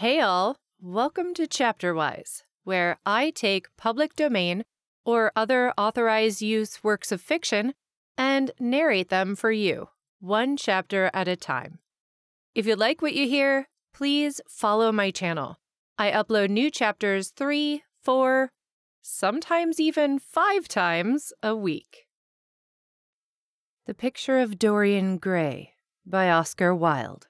Hey 0.00 0.18
all, 0.18 0.56
welcome 0.80 1.34
to 1.34 1.46
Chapterwise, 1.46 2.42
where 2.64 2.98
I 3.04 3.28
take 3.28 3.76
public 3.76 4.16
domain 4.16 4.64
or 5.04 5.30
other 5.36 5.74
authorized 5.76 6.40
use 6.40 6.82
works 6.82 7.12
of 7.12 7.20
fiction 7.20 7.74
and 8.16 8.50
narrate 8.58 9.10
them 9.10 9.36
for 9.36 9.52
you, 9.52 9.90
one 10.18 10.56
chapter 10.56 11.10
at 11.12 11.28
a 11.28 11.36
time. 11.36 11.80
If 12.54 12.66
you 12.66 12.76
like 12.76 13.02
what 13.02 13.12
you 13.12 13.28
hear, 13.28 13.68
please 13.92 14.40
follow 14.48 14.90
my 14.90 15.10
channel. 15.10 15.58
I 15.98 16.10
upload 16.12 16.48
new 16.48 16.70
chapters 16.70 17.28
three, 17.28 17.82
four, 18.02 18.52
sometimes 19.02 19.78
even 19.78 20.18
five 20.18 20.66
times 20.66 21.30
a 21.42 21.54
week. 21.54 22.06
The 23.84 23.92
Picture 23.92 24.38
of 24.38 24.58
Dorian 24.58 25.18
Gray 25.18 25.74
by 26.06 26.30
Oscar 26.30 26.74
Wilde. 26.74 27.26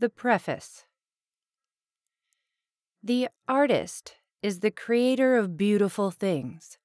The 0.00 0.08
Preface 0.08 0.86
The 3.02 3.28
artist 3.46 4.14
is 4.42 4.60
the 4.60 4.70
creator 4.70 5.36
of 5.36 5.58
beautiful 5.58 6.10
things. 6.10 6.78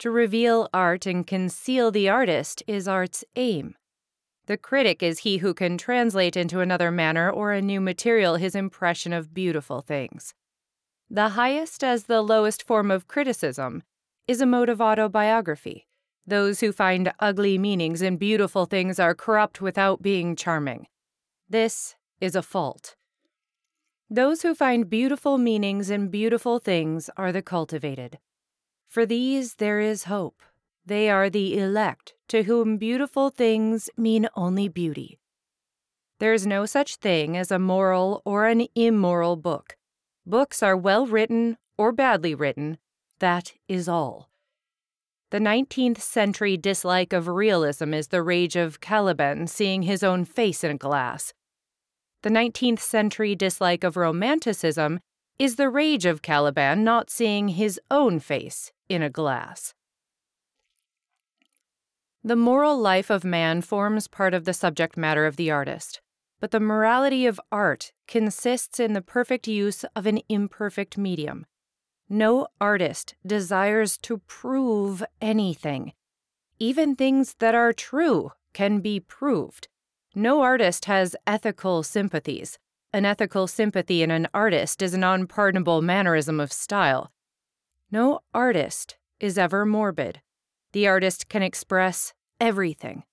To 0.00 0.10
reveal 0.10 0.68
art 0.74 1.06
and 1.06 1.24
conceal 1.24 1.92
the 1.92 2.08
artist 2.08 2.64
is 2.66 2.88
art's 2.88 3.24
aim. 3.36 3.76
The 4.46 4.56
critic 4.56 5.00
is 5.00 5.20
he 5.20 5.36
who 5.36 5.54
can 5.54 5.78
translate 5.78 6.36
into 6.36 6.58
another 6.58 6.90
manner 6.90 7.30
or 7.30 7.52
a 7.52 7.62
new 7.62 7.80
material 7.80 8.34
his 8.34 8.56
impression 8.56 9.12
of 9.12 9.32
beautiful 9.32 9.80
things. 9.80 10.34
The 11.08 11.28
highest 11.28 11.84
as 11.84 12.06
the 12.06 12.20
lowest 12.20 12.64
form 12.64 12.90
of 12.90 13.06
criticism 13.06 13.84
is 14.26 14.40
a 14.40 14.46
mode 14.46 14.70
of 14.70 14.80
autobiography. 14.80 15.86
Those 16.26 16.58
who 16.58 16.72
find 16.72 17.12
ugly 17.20 17.58
meanings 17.58 18.02
in 18.02 18.16
beautiful 18.16 18.66
things 18.66 18.98
are 18.98 19.14
corrupt 19.14 19.60
without 19.60 20.02
being 20.02 20.34
charming. 20.34 20.88
This 21.48 21.94
is 22.20 22.36
a 22.36 22.42
fault. 22.42 22.96
Those 24.08 24.42
who 24.42 24.54
find 24.54 24.90
beautiful 24.90 25.38
meanings 25.38 25.88
in 25.88 26.08
beautiful 26.08 26.58
things 26.58 27.08
are 27.16 27.32
the 27.32 27.42
cultivated. 27.42 28.18
For 28.88 29.06
these 29.06 29.54
there 29.54 29.80
is 29.80 30.04
hope. 30.04 30.42
They 30.84 31.08
are 31.08 31.30
the 31.30 31.58
elect, 31.58 32.14
to 32.28 32.42
whom 32.42 32.76
beautiful 32.76 33.30
things 33.30 33.88
mean 33.96 34.28
only 34.34 34.68
beauty. 34.68 35.18
There 36.18 36.34
is 36.34 36.46
no 36.46 36.66
such 36.66 36.96
thing 36.96 37.36
as 37.36 37.50
a 37.50 37.58
moral 37.58 38.20
or 38.24 38.46
an 38.46 38.66
immoral 38.74 39.36
book. 39.36 39.76
Books 40.26 40.62
are 40.62 40.76
well 40.76 41.06
written 41.06 41.56
or 41.78 41.92
badly 41.92 42.34
written. 42.34 42.78
That 43.20 43.52
is 43.68 43.88
all. 43.88 44.28
The 45.30 45.38
19th 45.38 46.00
century 46.00 46.56
dislike 46.56 47.12
of 47.12 47.28
realism 47.28 47.94
is 47.94 48.08
the 48.08 48.22
rage 48.22 48.56
of 48.56 48.80
Caliban 48.80 49.46
seeing 49.46 49.82
his 49.82 50.02
own 50.02 50.24
face 50.24 50.64
in 50.64 50.72
a 50.72 50.76
glass. 50.76 51.32
The 52.22 52.30
19th 52.30 52.80
century 52.80 53.34
dislike 53.34 53.82
of 53.82 53.96
Romanticism 53.96 55.00
is 55.38 55.56
the 55.56 55.70
rage 55.70 56.04
of 56.04 56.20
Caliban 56.20 56.84
not 56.84 57.08
seeing 57.08 57.48
his 57.48 57.80
own 57.90 58.20
face 58.20 58.72
in 58.90 59.02
a 59.02 59.08
glass. 59.08 59.72
The 62.22 62.36
moral 62.36 62.78
life 62.78 63.08
of 63.08 63.24
man 63.24 63.62
forms 63.62 64.06
part 64.06 64.34
of 64.34 64.44
the 64.44 64.52
subject 64.52 64.98
matter 64.98 65.24
of 65.24 65.36
the 65.36 65.50
artist, 65.50 66.02
but 66.40 66.50
the 66.50 66.60
morality 66.60 67.24
of 67.24 67.40
art 67.50 67.92
consists 68.06 68.78
in 68.78 68.92
the 68.92 69.00
perfect 69.00 69.48
use 69.48 69.86
of 69.96 70.04
an 70.04 70.20
imperfect 70.28 70.98
medium. 70.98 71.46
No 72.10 72.48
artist 72.60 73.14
desires 73.24 73.96
to 73.98 74.18
prove 74.26 75.02
anything. 75.22 75.94
Even 76.58 76.94
things 76.94 77.36
that 77.38 77.54
are 77.54 77.72
true 77.72 78.32
can 78.52 78.80
be 78.80 79.00
proved. 79.00 79.68
No 80.14 80.42
artist 80.42 80.86
has 80.86 81.14
ethical 81.26 81.82
sympathies. 81.84 82.58
An 82.92 83.04
ethical 83.04 83.46
sympathy 83.46 84.02
in 84.02 84.10
an 84.10 84.26
artist 84.34 84.82
is 84.82 84.92
an 84.92 85.04
unpardonable 85.04 85.82
mannerism 85.82 86.40
of 86.40 86.52
style. 86.52 87.12
No 87.92 88.20
artist 88.34 88.96
is 89.20 89.38
ever 89.38 89.64
morbid. 89.64 90.20
The 90.72 90.88
artist 90.88 91.28
can 91.28 91.42
express 91.42 92.12
everything. 92.40 93.04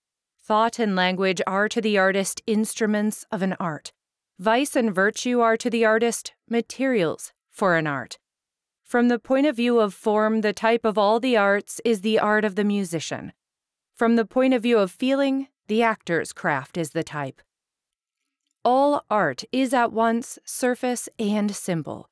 Thought 0.41 0.79
and 0.79 0.95
language 0.95 1.41
are 1.45 1.69
to 1.69 1.81
the 1.81 1.97
artist 1.97 2.41
instruments 2.47 3.25
of 3.31 3.43
an 3.43 3.55
art. 3.59 3.91
Vice 4.39 4.75
and 4.75 4.93
virtue 4.93 5.39
are 5.39 5.57
to 5.57 5.69
the 5.69 5.85
artist 5.85 6.33
materials 6.49 7.33
for 7.51 7.75
an 7.75 7.85
art. 7.85 8.17
From 8.83 9.07
the 9.09 9.19
point 9.19 9.45
of 9.45 9.55
view 9.55 9.79
of 9.79 9.93
form, 9.93 10.41
the 10.41 10.53
type 10.53 10.85
of 10.85 10.97
all 10.97 11.19
the 11.19 11.35
arts 11.35 11.81
is 11.83 12.01
the 12.01 12.17
art 12.17 12.45
of 12.45 12.55
the 12.55 12.63
musician. 12.63 13.33
From 13.95 14.15
the 14.15 14.25
point 14.25 14.53
of 14.53 14.63
view 14.63 14.77
of 14.79 14.91
feeling, 14.91 15.49
the 15.67 15.83
actor's 15.83 16.33
craft 16.33 16.77
is 16.77 16.91
the 16.91 17.03
type. 17.03 17.41
All 18.63 19.05
art 19.09 19.43
is 19.51 19.73
at 19.73 19.93
once 19.93 20.39
surface 20.43 21.07
and 21.17 21.55
symbol. 21.55 22.09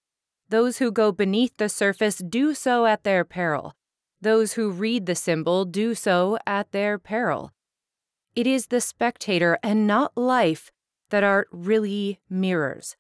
Those 0.49 0.77
who 0.77 0.91
go 0.91 1.11
beneath 1.11 1.57
the 1.57 1.69
surface 1.69 2.17
do 2.17 2.53
so 2.53 2.85
at 2.85 3.03
their 3.03 3.25
peril. 3.25 3.73
Those 4.21 4.53
who 4.53 4.71
read 4.71 5.05
the 5.05 5.15
symbol 5.15 5.65
do 5.65 5.95
so 5.95 6.37
at 6.45 6.71
their 6.71 6.97
peril. 6.97 7.51
It 8.35 8.47
is 8.47 8.67
the 8.67 8.81
spectator 8.81 9.57
and 9.63 9.87
not 9.87 10.15
life 10.15 10.71
that 11.09 11.23
art 11.23 11.47
really 11.51 12.19
mirrors. 12.29 12.95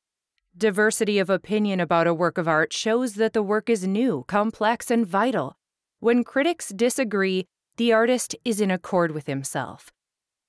Diversity 0.57 1.19
of 1.19 1.29
opinion 1.29 1.79
about 1.79 2.07
a 2.07 2.13
work 2.13 2.37
of 2.37 2.47
art 2.47 2.71
shows 2.71 3.15
that 3.15 3.33
the 3.33 3.43
work 3.43 3.69
is 3.69 3.85
new, 3.85 4.23
complex, 4.27 4.89
and 4.89 5.05
vital. 5.05 5.57
When 5.99 6.23
critics 6.23 6.69
disagree, 6.69 7.47
the 7.77 7.91
artist 7.91 8.35
is 8.45 8.61
in 8.61 8.71
accord 8.71 9.11
with 9.11 9.27
himself. 9.27 9.91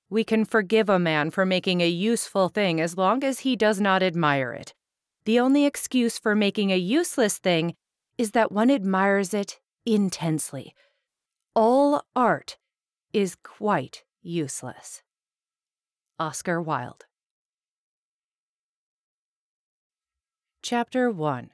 We 0.09 0.23
can 0.23 0.45
forgive 0.45 0.87
a 0.89 0.99
man 0.99 1.31
for 1.31 1.45
making 1.45 1.81
a 1.81 1.87
useful 1.87 2.47
thing 2.47 2.79
as 2.79 2.97
long 2.97 3.23
as 3.23 3.39
he 3.39 3.55
does 3.55 3.81
not 3.81 4.01
admire 4.01 4.53
it. 4.53 4.73
The 5.25 5.39
only 5.39 5.65
excuse 5.65 6.17
for 6.17 6.33
making 6.33 6.71
a 6.71 6.77
useless 6.77 7.37
thing 7.37 7.75
is 8.17 8.31
that 8.31 8.51
one 8.51 8.71
admires 8.71 9.33
it 9.33 9.59
intensely. 9.85 10.73
All 11.53 12.03
art 12.15 12.57
is 13.11 13.35
quite 13.35 14.03
useless. 14.21 15.01
Oscar 16.19 16.61
Wilde. 16.61 17.05
Chapter 20.63 21.11
1 21.11 21.51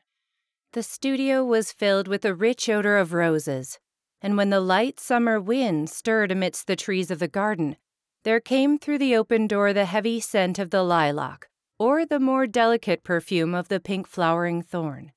The 0.73 0.83
studio 0.83 1.43
was 1.43 1.71
filled 1.71 2.07
with 2.07 2.23
a 2.23 2.33
rich 2.33 2.69
odor 2.69 2.97
of 2.97 3.13
roses, 3.13 3.79
and 4.21 4.37
when 4.37 4.51
the 4.51 4.61
light 4.61 4.99
summer 4.99 5.39
wind 5.39 5.89
stirred 5.89 6.31
amidst 6.31 6.67
the 6.67 6.75
trees 6.75 7.11
of 7.11 7.19
the 7.19 7.27
garden, 7.27 7.77
there 8.23 8.39
came 8.39 8.77
through 8.77 8.97
the 8.97 9.15
open 9.15 9.47
door 9.47 9.73
the 9.73 9.85
heavy 9.85 10.19
scent 10.19 10.57
of 10.57 10.69
the 10.69 10.81
lilac, 10.81 11.49
or 11.77 12.05
the 12.05 12.19
more 12.19 12.47
delicate 12.47 13.03
perfume 13.03 13.53
of 13.53 13.67
the 13.67 13.79
pink 13.81 14.07
flowering 14.07 14.61
thorn. 14.61 15.11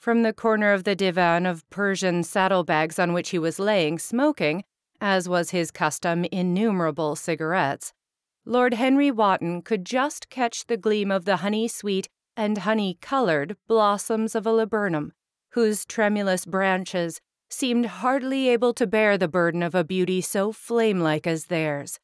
From 0.00 0.22
the 0.22 0.32
corner 0.32 0.72
of 0.72 0.82
the 0.82 0.96
divan 0.96 1.46
of 1.46 1.68
Persian 1.70 2.24
saddlebags 2.24 2.98
on 2.98 3.12
which 3.12 3.30
he 3.30 3.38
was 3.38 3.60
laying, 3.60 3.98
smoking, 3.98 4.64
as 5.00 5.28
was 5.28 5.50
his 5.50 5.70
custom, 5.70 6.24
innumerable 6.32 7.14
cigarettes, 7.14 7.92
Lord 8.44 8.74
Henry 8.74 9.12
Wotton 9.12 9.62
could 9.62 9.84
just 9.84 10.28
catch 10.28 10.66
the 10.66 10.76
gleam 10.76 11.12
of 11.12 11.24
the 11.24 11.36
honey 11.36 11.68
sweet 11.68 12.08
and 12.36 12.58
honey 12.58 12.98
colored 13.00 13.56
blossoms 13.68 14.34
of 14.34 14.46
a 14.46 14.52
laburnum, 14.52 15.12
whose 15.50 15.84
tremulous 15.84 16.44
branches 16.46 17.20
seemed 17.50 17.86
hardly 17.86 18.48
able 18.48 18.74
to 18.74 18.86
bear 18.86 19.16
the 19.16 19.28
burden 19.28 19.62
of 19.62 19.74
a 19.74 19.84
beauty 19.84 20.20
so 20.20 20.50
flame 20.52 20.98
like 20.98 21.26
as 21.26 21.46
theirs 21.46 21.98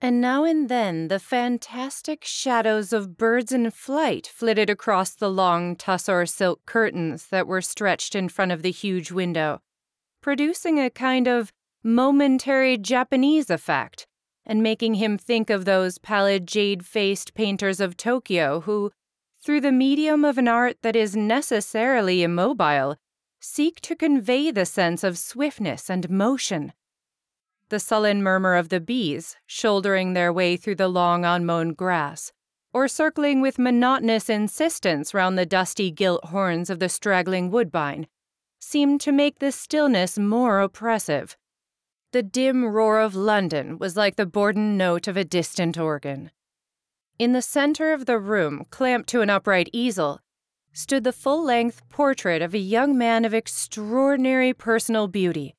and 0.00 0.20
now 0.20 0.44
and 0.44 0.68
then 0.68 1.08
the 1.08 1.18
fantastic 1.18 2.24
shadows 2.24 2.92
of 2.92 3.16
birds 3.16 3.50
in 3.50 3.68
flight 3.70 4.26
flitted 4.32 4.70
across 4.70 5.10
the 5.10 5.30
long 5.30 5.74
tussore 5.74 6.26
silk 6.26 6.64
curtains 6.66 7.26
that 7.28 7.46
were 7.48 7.60
stretched 7.60 8.14
in 8.14 8.28
front 8.28 8.52
of 8.52 8.62
the 8.62 8.70
huge 8.70 9.10
window, 9.10 9.60
producing 10.20 10.78
a 10.78 10.88
kind 10.88 11.26
of 11.26 11.52
momentary 11.82 12.76
Japanese 12.76 13.50
effect, 13.50 14.06
and 14.46 14.62
making 14.62 14.94
him 14.94 15.18
think 15.18 15.50
of 15.50 15.64
those 15.64 15.98
pallid 15.98 16.46
jade 16.46 16.84
faced 16.84 17.34
painters 17.34 17.80
of 17.80 17.96
Tokyo 17.96 18.60
who, 18.60 18.92
through 19.42 19.60
the 19.60 19.72
medium 19.72 20.24
of 20.24 20.38
an 20.38 20.48
art 20.48 20.76
that 20.82 20.96
is 20.96 21.16
necessarily 21.16 22.22
immobile, 22.22 22.96
seek 23.40 23.80
to 23.80 23.96
convey 23.96 24.50
the 24.50 24.66
sense 24.66 25.02
of 25.02 25.18
swiftness 25.18 25.90
and 25.90 26.08
motion 26.08 26.72
the 27.68 27.80
sullen 27.80 28.22
murmur 28.22 28.54
of 28.54 28.68
the 28.68 28.80
bees 28.80 29.36
shouldering 29.46 30.12
their 30.12 30.32
way 30.32 30.56
through 30.56 30.74
the 30.74 30.88
long 30.88 31.24
unmown 31.24 31.72
grass, 31.74 32.32
or 32.72 32.88
circling 32.88 33.40
with 33.40 33.58
monotonous 33.58 34.28
insistence 34.28 35.14
round 35.14 35.38
the 35.38 35.46
dusty 35.46 35.90
gilt 35.90 36.24
horns 36.26 36.70
of 36.70 36.78
the 36.78 36.88
straggling 36.88 37.50
woodbine, 37.50 38.06
seemed 38.60 39.00
to 39.00 39.12
make 39.12 39.38
the 39.38 39.52
stillness 39.52 40.18
more 40.18 40.60
oppressive. 40.60 41.36
The 42.12 42.22
dim 42.22 42.64
roar 42.64 43.00
of 43.00 43.14
London 43.14 43.78
was 43.78 43.96
like 43.96 44.16
the 44.16 44.26
bourdon 44.26 44.76
note 44.76 45.08
of 45.08 45.16
a 45.16 45.24
distant 45.24 45.78
organ. 45.78 46.30
In 47.18 47.32
the 47.32 47.42
center 47.42 47.92
of 47.92 48.06
the 48.06 48.18
room, 48.18 48.64
clamped 48.70 49.08
to 49.10 49.20
an 49.20 49.28
upright 49.28 49.68
easel, 49.72 50.20
stood 50.72 51.04
the 51.04 51.12
full 51.12 51.44
length 51.44 51.82
portrait 51.88 52.40
of 52.40 52.54
a 52.54 52.58
young 52.58 52.96
man 52.96 53.24
of 53.24 53.34
extraordinary 53.34 54.54
personal 54.54 55.08
beauty, 55.08 55.56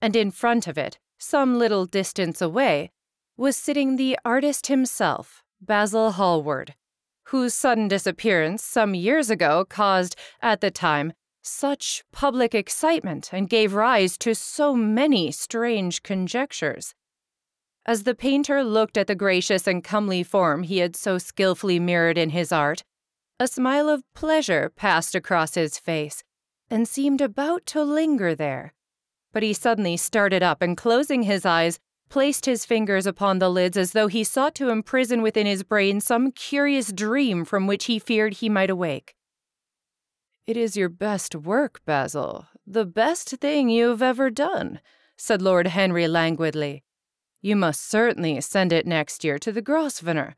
and 0.00 0.14
in 0.14 0.30
front 0.30 0.66
of 0.66 0.78
it, 0.78 0.98
some 1.20 1.58
little 1.58 1.84
distance 1.84 2.40
away, 2.40 2.90
was 3.36 3.56
sitting 3.56 3.96
the 3.96 4.18
artist 4.24 4.66
himself, 4.66 5.42
Basil 5.60 6.12
Hallward, 6.12 6.74
whose 7.24 7.54
sudden 7.54 7.86
disappearance 7.86 8.64
some 8.64 8.94
years 8.94 9.30
ago 9.30 9.64
caused, 9.68 10.16
at 10.42 10.60
the 10.60 10.70
time, 10.70 11.12
such 11.42 12.02
public 12.12 12.54
excitement 12.54 13.30
and 13.32 13.48
gave 13.48 13.74
rise 13.74 14.18
to 14.18 14.34
so 14.34 14.74
many 14.74 15.30
strange 15.30 16.02
conjectures. 16.02 16.94
As 17.86 18.02
the 18.02 18.14
painter 18.14 18.62
looked 18.62 18.96
at 18.96 19.06
the 19.06 19.14
gracious 19.14 19.66
and 19.66 19.82
comely 19.82 20.22
form 20.22 20.64
he 20.64 20.78
had 20.78 20.96
so 20.96 21.18
skilfully 21.18 21.78
mirrored 21.78 22.18
in 22.18 22.30
his 22.30 22.52
art, 22.52 22.82
a 23.38 23.46
smile 23.46 23.88
of 23.88 24.04
pleasure 24.14 24.70
passed 24.76 25.14
across 25.14 25.54
his 25.54 25.78
face 25.78 26.22
and 26.68 26.86
seemed 26.86 27.20
about 27.20 27.64
to 27.66 27.82
linger 27.82 28.34
there. 28.34 28.74
But 29.32 29.42
he 29.42 29.52
suddenly 29.52 29.96
started 29.96 30.42
up 30.42 30.62
and, 30.62 30.76
closing 30.76 31.22
his 31.22 31.46
eyes, 31.46 31.78
placed 32.08 32.46
his 32.46 32.64
fingers 32.64 33.06
upon 33.06 33.38
the 33.38 33.48
lids 33.48 33.76
as 33.76 33.92
though 33.92 34.08
he 34.08 34.24
sought 34.24 34.54
to 34.56 34.70
imprison 34.70 35.22
within 35.22 35.46
his 35.46 35.62
brain 35.62 36.00
some 36.00 36.32
curious 36.32 36.92
dream 36.92 37.44
from 37.44 37.66
which 37.66 37.84
he 37.84 37.98
feared 37.98 38.34
he 38.34 38.48
might 38.48 38.70
awake. 38.70 39.14
It 40.46 40.56
is 40.56 40.76
your 40.76 40.88
best 40.88 41.36
work, 41.36 41.80
Basil, 41.84 42.46
the 42.66 42.84
best 42.84 43.28
thing 43.28 43.68
you've 43.68 44.02
ever 44.02 44.30
done, 44.30 44.80
said 45.16 45.40
Lord 45.40 45.68
Henry 45.68 46.08
languidly. 46.08 46.82
You 47.40 47.54
must 47.54 47.88
certainly 47.88 48.40
send 48.40 48.72
it 48.72 48.86
next 48.86 49.22
year 49.22 49.38
to 49.38 49.52
the 49.52 49.62
Grosvenor. 49.62 50.34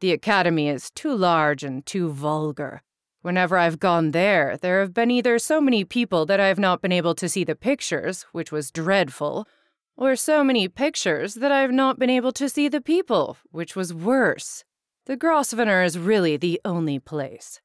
The 0.00 0.12
Academy 0.12 0.68
is 0.68 0.90
too 0.90 1.14
large 1.14 1.64
and 1.64 1.84
too 1.86 2.10
vulgar. 2.10 2.82
Whenever 3.24 3.56
I've 3.56 3.80
gone 3.80 4.10
there, 4.10 4.58
there 4.58 4.80
have 4.80 4.92
been 4.92 5.10
either 5.10 5.38
so 5.38 5.58
many 5.58 5.82
people 5.82 6.26
that 6.26 6.40
I 6.40 6.48
have 6.48 6.58
not 6.58 6.82
been 6.82 6.92
able 6.92 7.14
to 7.14 7.26
see 7.26 7.42
the 7.42 7.54
pictures, 7.56 8.26
which 8.32 8.52
was 8.52 8.70
dreadful, 8.70 9.48
or 9.96 10.14
so 10.14 10.44
many 10.44 10.68
pictures 10.68 11.32
that 11.36 11.50
I 11.50 11.62
have 11.62 11.70
not 11.70 11.98
been 11.98 12.10
able 12.10 12.32
to 12.32 12.50
see 12.50 12.68
the 12.68 12.82
people, 12.82 13.38
which 13.50 13.74
was 13.74 13.94
worse. 13.94 14.62
The 15.06 15.16
Grosvenor 15.16 15.82
is 15.82 15.98
really 15.98 16.36
the 16.36 16.60
only 16.66 16.98
place. 16.98 17.62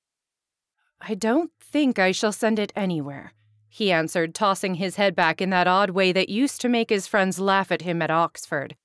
I 1.01 1.13
don't 1.13 1.51
think 1.59 1.99
I 1.99 2.13
shall 2.13 2.31
send 2.31 2.57
it 2.57 2.71
anywhere, 2.73 3.33
he 3.67 3.91
answered, 3.91 4.33
tossing 4.33 4.75
his 4.75 4.95
head 4.95 5.13
back 5.13 5.41
in 5.41 5.49
that 5.49 5.67
odd 5.67 5.89
way 5.89 6.13
that 6.13 6.29
used 6.29 6.61
to 6.61 6.69
make 6.69 6.89
his 6.89 7.05
friends 7.05 7.37
laugh 7.37 7.69
at 7.69 7.81
him 7.81 8.01
at 8.01 8.09
Oxford. 8.09 8.77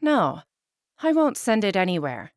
No, 0.00 0.40
I 1.02 1.12
won't 1.12 1.36
send 1.36 1.64
it 1.64 1.76
anywhere. 1.76 2.32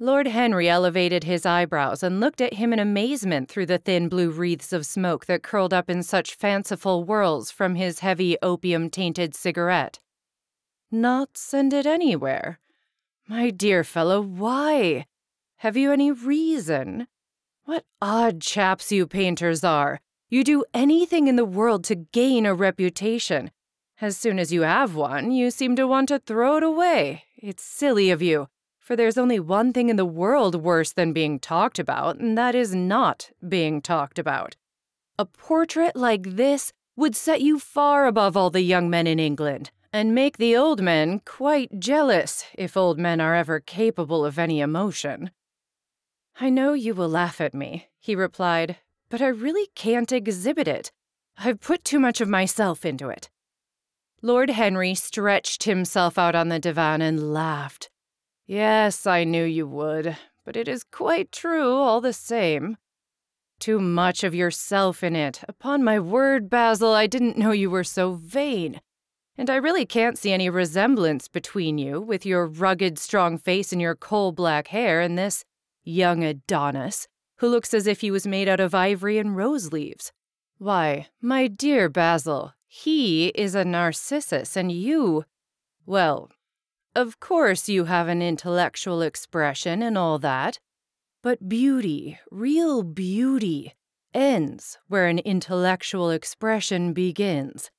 Lord 0.00 0.26
Henry 0.26 0.68
elevated 0.68 1.22
his 1.22 1.46
eyebrows 1.46 2.02
and 2.02 2.18
looked 2.18 2.40
at 2.40 2.54
him 2.54 2.72
in 2.72 2.80
amazement 2.80 3.48
through 3.48 3.66
the 3.66 3.78
thin 3.78 4.08
blue 4.08 4.30
wreaths 4.30 4.72
of 4.72 4.84
smoke 4.84 5.26
that 5.26 5.44
curled 5.44 5.72
up 5.72 5.88
in 5.88 6.02
such 6.02 6.34
fanciful 6.34 7.04
whirls 7.04 7.52
from 7.52 7.76
his 7.76 8.00
heavy 8.00 8.36
opium 8.42 8.90
tainted 8.90 9.36
cigarette. 9.36 10.00
Not 10.90 11.36
send 11.38 11.72
it 11.72 11.86
anywhere? 11.86 12.58
My 13.28 13.50
dear 13.50 13.84
fellow, 13.84 14.20
why? 14.20 15.06
Have 15.58 15.76
you 15.76 15.92
any 15.92 16.10
reason? 16.10 17.06
What 17.64 17.84
odd 18.02 18.40
chaps 18.40 18.90
you 18.90 19.06
painters 19.06 19.62
are! 19.62 20.00
You 20.28 20.42
do 20.42 20.64
anything 20.74 21.28
in 21.28 21.36
the 21.36 21.44
world 21.44 21.84
to 21.84 21.94
gain 21.94 22.46
a 22.46 22.54
reputation. 22.54 23.52
As 24.00 24.16
soon 24.16 24.40
as 24.40 24.52
you 24.52 24.62
have 24.62 24.96
one, 24.96 25.30
you 25.30 25.52
seem 25.52 25.76
to 25.76 25.86
want 25.86 26.08
to 26.08 26.18
throw 26.18 26.56
it 26.56 26.64
away. 26.64 27.24
It's 27.36 27.62
silly 27.62 28.10
of 28.10 28.20
you, 28.20 28.48
for 28.84 28.94
there's 28.94 29.16
only 29.16 29.40
one 29.40 29.72
thing 29.72 29.88
in 29.88 29.96
the 29.96 30.04
world 30.04 30.54
worse 30.54 30.92
than 30.92 31.14
being 31.14 31.40
talked 31.40 31.78
about, 31.78 32.18
and 32.18 32.36
that 32.36 32.54
is 32.54 32.74
not 32.74 33.30
being 33.48 33.80
talked 33.80 34.18
about. 34.18 34.56
A 35.18 35.24
portrait 35.24 35.96
like 35.96 36.36
this 36.36 36.70
would 36.94 37.16
set 37.16 37.40
you 37.40 37.58
far 37.58 38.06
above 38.06 38.36
all 38.36 38.50
the 38.50 38.60
young 38.60 38.90
men 38.90 39.06
in 39.06 39.18
England, 39.18 39.70
and 39.90 40.14
make 40.14 40.36
the 40.36 40.54
old 40.54 40.82
men 40.82 41.22
quite 41.24 41.80
jealous, 41.80 42.44
if 42.58 42.76
old 42.76 42.98
men 42.98 43.22
are 43.22 43.34
ever 43.34 43.58
capable 43.58 44.22
of 44.22 44.38
any 44.38 44.60
emotion. 44.60 45.30
I 46.38 46.50
know 46.50 46.74
you 46.74 46.94
will 46.94 47.08
laugh 47.08 47.40
at 47.40 47.54
me, 47.54 47.88
he 48.00 48.14
replied, 48.14 48.76
but 49.08 49.22
I 49.22 49.28
really 49.28 49.68
can't 49.74 50.12
exhibit 50.12 50.68
it. 50.68 50.92
I've 51.38 51.60
put 51.60 51.84
too 51.84 51.98
much 51.98 52.20
of 52.20 52.28
myself 52.28 52.84
into 52.84 53.08
it. 53.08 53.30
Lord 54.20 54.50
Henry 54.50 54.94
stretched 54.94 55.62
himself 55.62 56.18
out 56.18 56.34
on 56.34 56.48
the 56.48 56.58
divan 56.58 57.00
and 57.00 57.32
laughed. 57.32 57.88
Yes, 58.46 59.06
I 59.06 59.24
knew 59.24 59.44
you 59.44 59.66
would, 59.66 60.16
but 60.44 60.56
it 60.56 60.68
is 60.68 60.84
quite 60.84 61.32
true 61.32 61.74
all 61.76 62.00
the 62.00 62.12
same. 62.12 62.76
Too 63.58 63.78
much 63.78 64.22
of 64.22 64.34
yourself 64.34 65.02
in 65.02 65.16
it. 65.16 65.40
Upon 65.48 65.82
my 65.82 65.98
word, 65.98 66.50
Basil, 66.50 66.92
I 66.92 67.06
didn't 67.06 67.38
know 67.38 67.52
you 67.52 67.70
were 67.70 67.84
so 67.84 68.12
vain. 68.12 68.80
And 69.38 69.48
I 69.48 69.56
really 69.56 69.86
can't 69.86 70.18
see 70.18 70.32
any 70.32 70.50
resemblance 70.50 71.26
between 71.26 71.78
you, 71.78 72.00
with 72.00 72.26
your 72.26 72.46
rugged, 72.46 72.98
strong 72.98 73.38
face 73.38 73.72
and 73.72 73.80
your 73.80 73.96
coal 73.96 74.32
black 74.32 74.68
hair, 74.68 75.00
and 75.00 75.16
this 75.16 75.44
young 75.82 76.22
Adonis, 76.22 77.08
who 77.36 77.48
looks 77.48 77.72
as 77.72 77.86
if 77.86 78.02
he 78.02 78.10
was 78.10 78.26
made 78.26 78.48
out 78.48 78.60
of 78.60 78.74
ivory 78.74 79.18
and 79.18 79.36
rose 79.36 79.72
leaves. 79.72 80.12
Why, 80.58 81.08
my 81.20 81.48
dear 81.48 81.88
Basil, 81.88 82.52
he 82.66 83.28
is 83.28 83.54
a 83.54 83.64
Narcissus, 83.64 84.56
and 84.56 84.70
you. 84.70 85.24
Well, 85.86 86.30
of 86.94 87.20
course 87.20 87.68
you 87.68 87.84
have 87.84 88.08
an 88.08 88.22
intellectual 88.22 89.02
expression 89.02 89.82
and 89.82 89.98
all 89.98 90.18
that, 90.18 90.58
but 91.22 91.48
beauty, 91.48 92.18
real 92.30 92.82
beauty, 92.82 93.74
ends 94.12 94.78
where 94.88 95.06
an 95.06 95.18
intellectual 95.20 96.10
expression 96.10 96.92
begins. 96.92 97.70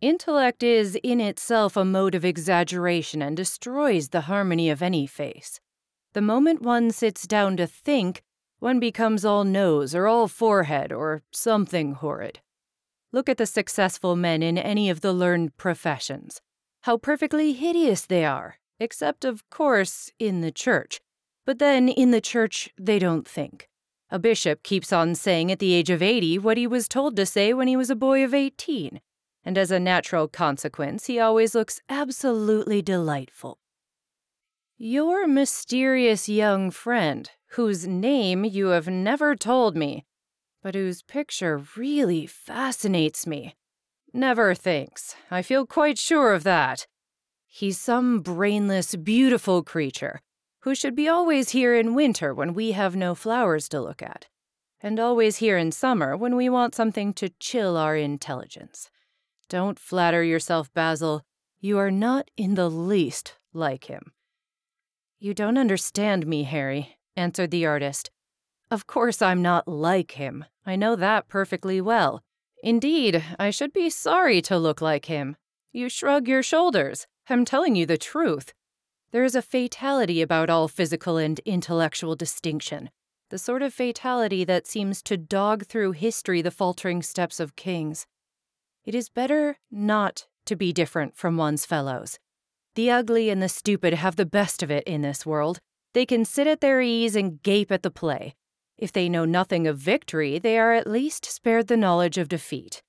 Intellect 0.00 0.62
is 0.62 0.98
in 1.02 1.20
itself 1.20 1.76
a 1.76 1.84
mode 1.84 2.14
of 2.14 2.24
exaggeration 2.24 3.22
and 3.22 3.36
destroys 3.36 4.08
the 4.08 4.22
harmony 4.22 4.70
of 4.70 4.82
any 4.82 5.06
face. 5.06 5.60
The 6.12 6.20
moment 6.20 6.62
one 6.62 6.90
sits 6.90 7.26
down 7.26 7.56
to 7.56 7.66
think, 7.66 8.22
one 8.60 8.78
becomes 8.80 9.24
all 9.24 9.44
nose 9.44 9.94
or 9.94 10.06
all 10.06 10.28
forehead 10.28 10.92
or 10.92 11.22
something 11.32 11.94
horrid. 11.94 12.40
Look 13.12 13.28
at 13.28 13.36
the 13.36 13.46
successful 13.46 14.16
men 14.16 14.42
in 14.42 14.56
any 14.56 14.88
of 14.90 15.00
the 15.00 15.12
learned 15.12 15.56
professions. 15.56 16.40
How 16.84 16.98
perfectly 16.98 17.54
hideous 17.54 18.04
they 18.04 18.26
are, 18.26 18.56
except, 18.78 19.24
of 19.24 19.48
course, 19.48 20.10
in 20.18 20.42
the 20.42 20.52
church. 20.52 21.00
But 21.46 21.58
then, 21.58 21.88
in 21.88 22.10
the 22.10 22.20
church, 22.20 22.68
they 22.78 22.98
don't 22.98 23.26
think. 23.26 23.70
A 24.10 24.18
bishop 24.18 24.62
keeps 24.62 24.92
on 24.92 25.14
saying 25.14 25.50
at 25.50 25.60
the 25.60 25.72
age 25.72 25.88
of 25.88 26.02
80 26.02 26.40
what 26.40 26.58
he 26.58 26.66
was 26.66 26.86
told 26.86 27.16
to 27.16 27.24
say 27.24 27.54
when 27.54 27.68
he 27.68 27.74
was 27.74 27.88
a 27.88 27.96
boy 27.96 28.22
of 28.22 28.34
18, 28.34 29.00
and 29.46 29.56
as 29.56 29.70
a 29.70 29.80
natural 29.80 30.28
consequence, 30.28 31.06
he 31.06 31.18
always 31.18 31.54
looks 31.54 31.80
absolutely 31.88 32.82
delightful. 32.82 33.56
Your 34.76 35.26
mysterious 35.26 36.28
young 36.28 36.70
friend, 36.70 37.30
whose 37.52 37.86
name 37.86 38.44
you 38.44 38.66
have 38.66 38.88
never 38.88 39.34
told 39.34 39.74
me, 39.74 40.04
but 40.62 40.74
whose 40.74 41.00
picture 41.00 41.62
really 41.76 42.26
fascinates 42.26 43.26
me, 43.26 43.54
never 44.14 44.54
thinks. 44.54 45.16
I 45.30 45.42
feel 45.42 45.66
quite 45.66 45.98
sure 45.98 46.32
of 46.32 46.44
that. 46.44 46.86
He's 47.46 47.78
some 47.78 48.20
brainless, 48.20 48.96
beautiful 48.96 49.62
creature 49.62 50.20
who 50.60 50.74
should 50.74 50.96
be 50.96 51.06
always 51.06 51.50
here 51.50 51.74
in 51.74 51.94
winter 51.94 52.32
when 52.32 52.54
we 52.54 52.72
have 52.72 52.96
no 52.96 53.14
flowers 53.14 53.68
to 53.68 53.80
look 53.80 54.02
at, 54.02 54.28
and 54.80 54.98
always 54.98 55.36
here 55.36 55.58
in 55.58 55.70
summer 55.70 56.16
when 56.16 56.36
we 56.36 56.48
want 56.48 56.74
something 56.74 57.12
to 57.12 57.28
chill 57.38 57.76
our 57.76 57.96
intelligence. 57.96 58.90
Don't 59.50 59.78
flatter 59.78 60.22
yourself, 60.24 60.72
Basil. 60.72 61.22
You 61.60 61.78
are 61.78 61.90
not 61.90 62.30
in 62.36 62.54
the 62.54 62.70
least 62.70 63.36
like 63.52 63.84
him. 63.84 64.12
You 65.18 65.34
don't 65.34 65.58
understand 65.58 66.26
me, 66.26 66.44
Harry, 66.44 66.96
answered 67.14 67.50
the 67.50 67.66
artist. 67.66 68.10
Of 68.70 68.86
course 68.86 69.20
I'm 69.20 69.42
not 69.42 69.68
like 69.68 70.12
him. 70.12 70.46
I 70.64 70.76
know 70.76 70.96
that 70.96 71.28
perfectly 71.28 71.80
well. 71.80 72.22
Indeed, 72.64 73.22
I 73.38 73.50
should 73.50 73.74
be 73.74 73.90
sorry 73.90 74.40
to 74.40 74.56
look 74.56 74.80
like 74.80 75.04
him. 75.04 75.36
You 75.70 75.90
shrug 75.90 76.26
your 76.26 76.42
shoulders. 76.42 77.06
I'm 77.28 77.44
telling 77.44 77.76
you 77.76 77.84
the 77.84 77.98
truth. 77.98 78.54
There 79.12 79.22
is 79.22 79.34
a 79.34 79.42
fatality 79.42 80.22
about 80.22 80.48
all 80.48 80.66
physical 80.66 81.18
and 81.18 81.38
intellectual 81.40 82.16
distinction, 82.16 82.88
the 83.28 83.36
sort 83.36 83.60
of 83.60 83.74
fatality 83.74 84.44
that 84.44 84.66
seems 84.66 85.02
to 85.02 85.18
dog 85.18 85.66
through 85.66 85.92
history 85.92 86.40
the 86.40 86.50
faltering 86.50 87.02
steps 87.02 87.38
of 87.38 87.54
kings. 87.54 88.06
It 88.86 88.94
is 88.94 89.10
better 89.10 89.58
not 89.70 90.26
to 90.46 90.56
be 90.56 90.72
different 90.72 91.14
from 91.18 91.36
one's 91.36 91.66
fellows. 91.66 92.18
The 92.76 92.90
ugly 92.90 93.28
and 93.28 93.42
the 93.42 93.50
stupid 93.50 93.92
have 93.92 94.16
the 94.16 94.24
best 94.24 94.62
of 94.62 94.70
it 94.70 94.84
in 94.84 95.02
this 95.02 95.26
world. 95.26 95.58
They 95.92 96.06
can 96.06 96.24
sit 96.24 96.46
at 96.46 96.62
their 96.62 96.80
ease 96.80 97.14
and 97.14 97.42
gape 97.42 97.70
at 97.70 97.82
the 97.82 97.90
play. 97.90 98.36
If 98.76 98.92
they 98.92 99.08
know 99.08 99.24
nothing 99.24 99.66
of 99.66 99.78
victory, 99.78 100.38
they 100.38 100.58
are 100.58 100.72
at 100.72 100.86
least 100.86 101.24
spared 101.26 101.68
the 101.68 101.76
knowledge 101.76 102.18
of 102.18 102.28
defeat. 102.28 102.82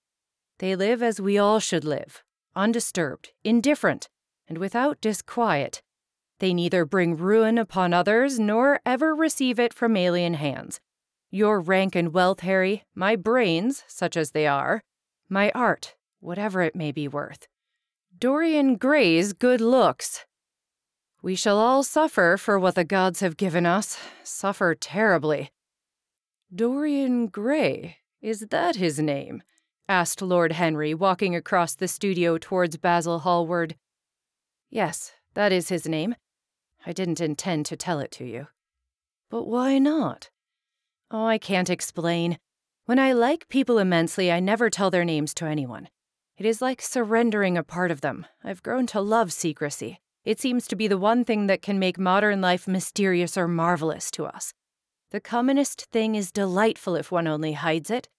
They 0.60 0.76
live 0.76 1.04
as 1.04 1.22
we 1.22 1.38
all 1.38 1.60
should 1.60 1.84
live, 1.84 2.24
undisturbed, 2.56 3.32
indifferent, 3.44 4.10
and 4.48 4.58
without 4.58 5.02
disquiet. 5.02 5.82
They 6.40 6.54
neither 6.54 6.86
bring 6.86 7.16
ruin 7.16 7.58
upon 7.58 7.94
others 7.94 8.40
nor 8.40 8.80
ever 8.86 9.14
receive 9.14 9.60
it 9.60 9.74
from 9.74 9.96
alien 9.96 10.36
hands. 10.36 10.80
Your 11.30 11.60
rank 11.60 11.96
and 11.96 12.14
wealth, 12.14 12.42
Harry, 12.42 12.84
my 12.94 13.16
brains, 13.16 13.84
such 13.88 14.16
as 14.18 14.32
they 14.32 14.48
are, 14.48 14.82
my 15.30 15.52
art, 15.54 15.96
whatever 16.20 16.62
it 16.62 16.76
may 16.76 16.92
be 16.92 17.08
worth, 17.08 17.48
Dorian 18.18 18.76
Gray's 18.76 19.34
good 19.34 19.60
looks. 19.60 20.26
We 21.22 21.36
shall 21.36 21.58
all 21.58 21.84
suffer 21.84 22.38
for 22.38 22.60
what 22.60 22.76
the 22.76 22.84
gods 22.84 23.20
have 23.20 23.36
given 23.36 23.66
us, 23.66 23.98
suffer 24.24 24.76
terribly. 24.76 25.52
Dorian 26.56 27.28
Gray, 27.28 27.98
is 28.22 28.48
that 28.50 28.78
his 28.78 28.98
name? 28.98 29.44
asked 29.90 30.22
Lord 30.22 30.54
Henry, 30.54 30.94
walking 30.94 31.36
across 31.36 31.76
the 31.76 31.88
studio 31.90 32.38
towards 32.38 32.78
Basil 32.78 33.20
Hallward. 33.20 33.76
Yes, 34.70 35.12
that 35.34 35.52
is 35.52 35.68
his 35.68 35.86
name. 35.86 36.16
I 36.86 36.94
didn't 36.94 37.20
intend 37.20 37.66
to 37.66 37.76
tell 37.76 38.00
it 38.00 38.10
to 38.12 38.26
you. 38.26 38.48
But 39.30 39.48
why 39.48 39.80
not? 39.80 40.30
Oh, 41.12 41.26
I 41.26 41.40
can't 41.40 41.70
explain. 41.70 42.38
When 42.86 43.00
I 43.00 43.12
like 43.12 43.50
people 43.50 43.78
immensely, 43.78 44.32
I 44.32 44.40
never 44.40 44.70
tell 44.70 44.90
their 44.90 45.04
names 45.04 45.34
to 45.34 45.46
anyone. 45.46 45.90
It 46.38 46.46
is 46.46 46.62
like 46.62 46.82
surrendering 46.82 47.58
a 47.58 47.64
part 47.64 47.92
of 47.92 48.00
them. 48.00 48.26
I've 48.46 48.64
grown 48.64 48.88
to 48.88 49.02
love 49.02 49.34
secrecy. 49.34 50.00
It 50.24 50.40
seems 50.40 50.68
to 50.68 50.78
be 50.78 50.88
the 50.88 50.98
one 50.98 51.26
thing 51.26 51.48
that 51.48 51.62
can 51.62 51.80
make 51.80 52.00
modern 52.00 52.40
life 52.40 52.66
mysterious 52.66 53.36
or 53.36 53.50
marvelous 53.50 54.10
to 54.12 54.24
us. 54.26 54.54
The 55.16 55.22
commonest 55.22 55.88
thing 55.94 56.16
is 56.16 56.30
delightful 56.30 56.98
if 56.98 57.10
one 57.10 57.26
only 57.26 57.54
hides 57.54 57.90
it. 57.90 58.10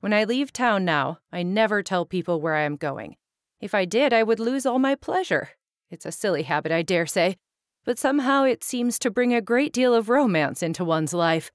When 0.00 0.12
I 0.12 0.24
leave 0.24 0.52
town 0.52 0.84
now, 0.84 1.18
I 1.32 1.44
never 1.44 1.80
tell 1.80 2.04
people 2.04 2.40
where 2.40 2.56
I 2.56 2.62
am 2.62 2.74
going. 2.74 3.14
If 3.60 3.72
I 3.72 3.84
did, 3.84 4.12
I 4.12 4.24
would 4.24 4.40
lose 4.40 4.66
all 4.66 4.80
my 4.80 4.96
pleasure. 4.96 5.50
It's 5.92 6.04
a 6.04 6.10
silly 6.10 6.42
habit, 6.42 6.72
I 6.72 6.82
dare 6.82 7.06
say, 7.06 7.36
but 7.84 8.00
somehow 8.00 8.42
it 8.42 8.64
seems 8.64 8.98
to 8.98 9.12
bring 9.12 9.32
a 9.32 9.40
great 9.40 9.72
deal 9.72 9.94
of 9.94 10.08
romance 10.08 10.60
into 10.60 10.84
one's 10.84 11.14
life. 11.14 11.52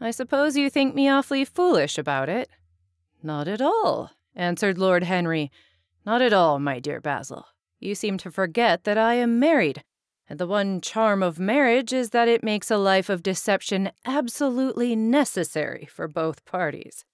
I 0.00 0.12
suppose 0.12 0.56
you 0.56 0.70
think 0.70 0.94
me 0.94 1.08
awfully 1.08 1.44
foolish 1.44 1.98
about 1.98 2.28
it? 2.28 2.48
Not 3.20 3.48
at 3.48 3.60
all, 3.60 4.12
answered 4.36 4.78
Lord 4.78 5.02
Henry. 5.02 5.50
Not 6.06 6.22
at 6.22 6.32
all, 6.32 6.60
my 6.60 6.78
dear 6.78 7.00
Basil. 7.00 7.46
You 7.80 7.96
seem 7.96 8.18
to 8.18 8.30
forget 8.30 8.84
that 8.84 8.96
I 8.96 9.14
am 9.14 9.40
married, 9.40 9.82
and 10.28 10.38
the 10.38 10.46
one 10.46 10.80
charm 10.80 11.22
of 11.22 11.38
marriage 11.38 11.92
is 11.92 12.10
that 12.10 12.28
it 12.28 12.42
makes 12.42 12.70
a 12.70 12.76
life 12.76 13.08
of 13.08 13.22
deception 13.22 13.90
absolutely 14.04 14.96
necessary 14.96 15.86
for 15.90 16.08
both 16.08 16.44
parties. 16.44 17.04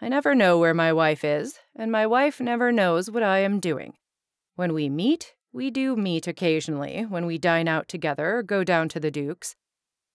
I 0.00 0.08
never 0.08 0.34
know 0.34 0.58
where 0.58 0.74
my 0.74 0.92
wife 0.92 1.24
is, 1.24 1.58
and 1.76 1.92
my 1.92 2.06
wife 2.06 2.40
never 2.40 2.72
knows 2.72 3.10
what 3.10 3.22
I 3.22 3.40
am 3.40 3.60
doing. 3.60 3.94
When 4.56 4.72
we 4.72 4.88
meet, 4.88 5.34
we 5.52 5.70
do 5.70 5.96
meet 5.96 6.26
occasionally, 6.26 7.04
when 7.08 7.26
we 7.26 7.38
dine 7.38 7.68
out 7.68 7.88
together 7.88 8.36
or 8.36 8.42
go 8.42 8.64
down 8.64 8.88
to 8.90 9.00
the 9.00 9.10
Duke's. 9.10 9.56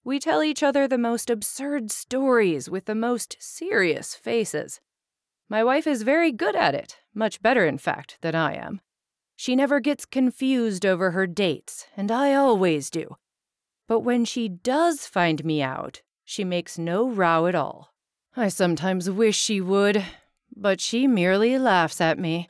We 0.03 0.19
tell 0.19 0.43
each 0.43 0.63
other 0.63 0.87
the 0.87 0.97
most 0.97 1.29
absurd 1.29 1.91
stories 1.91 2.69
with 2.69 2.85
the 2.85 2.95
most 2.95 3.37
serious 3.39 4.15
faces. 4.15 4.79
My 5.49 5.63
wife 5.63 5.87
is 5.87 6.03
very 6.03 6.31
good 6.31 6.55
at 6.55 6.75
it, 6.75 6.97
much 7.13 7.41
better, 7.41 7.65
in 7.65 7.77
fact, 7.77 8.17
than 8.21 8.35
I 8.35 8.55
am. 8.55 8.81
She 9.35 9.55
never 9.55 9.79
gets 9.79 10.05
confused 10.05 10.85
over 10.85 11.11
her 11.11 11.27
dates, 11.27 11.87
and 11.97 12.11
I 12.11 12.33
always 12.33 12.89
do. 12.89 13.17
But 13.87 13.99
when 13.99 14.25
she 14.25 14.47
does 14.47 15.05
find 15.05 15.43
me 15.43 15.61
out, 15.61 16.01
she 16.23 16.43
makes 16.43 16.77
no 16.77 17.07
row 17.09 17.45
at 17.45 17.55
all. 17.55 17.93
I 18.35 18.47
sometimes 18.47 19.09
wish 19.09 19.37
she 19.37 19.61
would, 19.61 20.03
but 20.55 20.81
she 20.81 21.07
merely 21.07 21.57
laughs 21.57 22.01
at 22.01 22.17
me. 22.17 22.49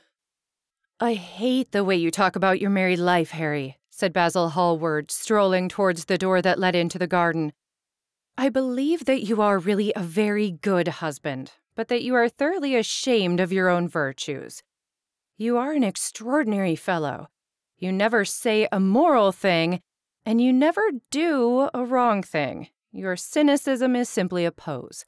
I 0.98 1.14
hate 1.14 1.72
the 1.72 1.84
way 1.84 1.96
you 1.96 2.10
talk 2.10 2.36
about 2.36 2.60
your 2.60 2.70
married 2.70 2.98
life, 2.98 3.32
Harry, 3.32 3.78
said 3.90 4.12
Basil 4.12 4.50
Hallward, 4.50 5.10
strolling 5.10 5.68
towards 5.68 6.06
the 6.06 6.16
door 6.16 6.40
that 6.40 6.58
led 6.58 6.74
into 6.74 6.98
the 6.98 7.06
garden. 7.06 7.52
I 8.38 8.48
believe 8.48 9.04
that 9.04 9.22
you 9.22 9.42
are 9.42 9.58
really 9.58 9.92
a 9.94 10.02
very 10.02 10.52
good 10.52 10.88
husband, 10.88 11.52
but 11.74 11.88
that 11.88 12.02
you 12.02 12.14
are 12.14 12.28
thoroughly 12.28 12.76
ashamed 12.76 13.40
of 13.40 13.52
your 13.52 13.68
own 13.68 13.88
virtues. 13.88 14.62
You 15.36 15.56
are 15.58 15.72
an 15.72 15.84
extraordinary 15.84 16.76
fellow. 16.76 17.28
You 17.78 17.92
never 17.92 18.24
say 18.24 18.68
a 18.72 18.80
moral 18.80 19.32
thing, 19.32 19.80
and 20.24 20.40
you 20.40 20.52
never 20.52 20.82
do 21.10 21.68
a 21.74 21.84
wrong 21.84 22.22
thing. 22.22 22.68
Your 22.92 23.16
cynicism 23.16 23.94
is 23.94 24.08
simply 24.08 24.44
a 24.44 24.52
pose. 24.52 25.04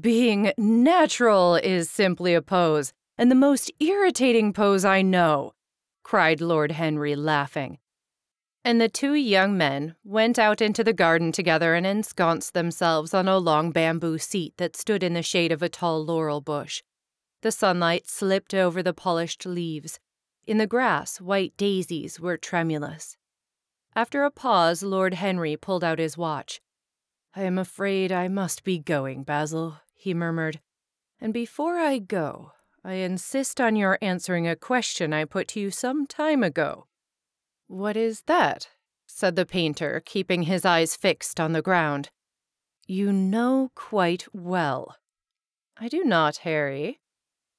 Being 0.00 0.52
natural 0.58 1.56
is 1.56 1.88
simply 1.88 2.34
a 2.34 2.42
pose, 2.42 2.92
and 3.16 3.30
the 3.30 3.34
most 3.34 3.72
irritating 3.80 4.52
pose 4.52 4.84
I 4.84 5.02
know, 5.02 5.54
cried 6.02 6.40
Lord 6.40 6.72
Henry, 6.72 7.16
laughing 7.16 7.78
and 8.66 8.80
the 8.80 8.88
two 8.88 9.14
young 9.14 9.56
men 9.56 9.94
went 10.02 10.40
out 10.40 10.60
into 10.60 10.82
the 10.82 10.92
garden 10.92 11.30
together 11.30 11.76
and 11.76 11.86
ensconced 11.86 12.52
themselves 12.52 13.14
on 13.14 13.28
a 13.28 13.38
long 13.38 13.70
bamboo 13.70 14.18
seat 14.18 14.54
that 14.56 14.74
stood 14.74 15.04
in 15.04 15.14
the 15.14 15.22
shade 15.22 15.52
of 15.52 15.62
a 15.62 15.68
tall 15.68 16.04
laurel 16.04 16.40
bush. 16.40 16.82
The 17.42 17.52
sunlight 17.52 18.08
slipped 18.08 18.54
over 18.54 18.82
the 18.82 18.94
polished 18.94 19.46
leaves. 19.46 19.98
In 20.46 20.58
the 20.58 20.66
grass, 20.66 21.20
white 21.20 21.56
daisies 21.56 22.18
were 22.20 22.36
tremulous. 22.36 23.16
After 23.94 24.24
a 24.24 24.30
pause, 24.30 24.82
Lord 24.82 25.14
Henry 25.14 25.56
pulled 25.56 25.82
out 25.82 25.98
his 25.98 26.18
watch. 26.18 26.60
I 27.34 27.42
am 27.42 27.58
afraid 27.58 28.12
I 28.12 28.28
must 28.28 28.64
be 28.64 28.78
going, 28.78 29.22
Basil, 29.22 29.78
he 29.94 30.14
murmured. 30.14 30.60
And 31.20 31.32
before 31.32 31.76
I 31.76 31.98
go, 31.98 32.52
I 32.84 32.94
insist 32.94 33.60
on 33.60 33.74
your 33.74 33.98
answering 34.00 34.46
a 34.46 34.54
question 34.54 35.12
I 35.12 35.24
put 35.24 35.48
to 35.48 35.60
you 35.60 35.70
some 35.70 36.06
time 36.06 36.42
ago. 36.42 36.86
What 37.66 37.96
is 37.96 38.22
that? 38.22 38.68
said 39.06 39.34
the 39.34 39.46
painter, 39.46 40.02
keeping 40.04 40.42
his 40.42 40.64
eyes 40.64 40.94
fixed 40.94 41.40
on 41.40 41.52
the 41.52 41.62
ground. 41.62 42.10
You 42.86 43.12
know 43.12 43.70
quite 43.74 44.26
well. 44.32 44.96
I 45.78 45.88
do 45.88 46.04
not, 46.04 46.38
Harry. 46.38 47.00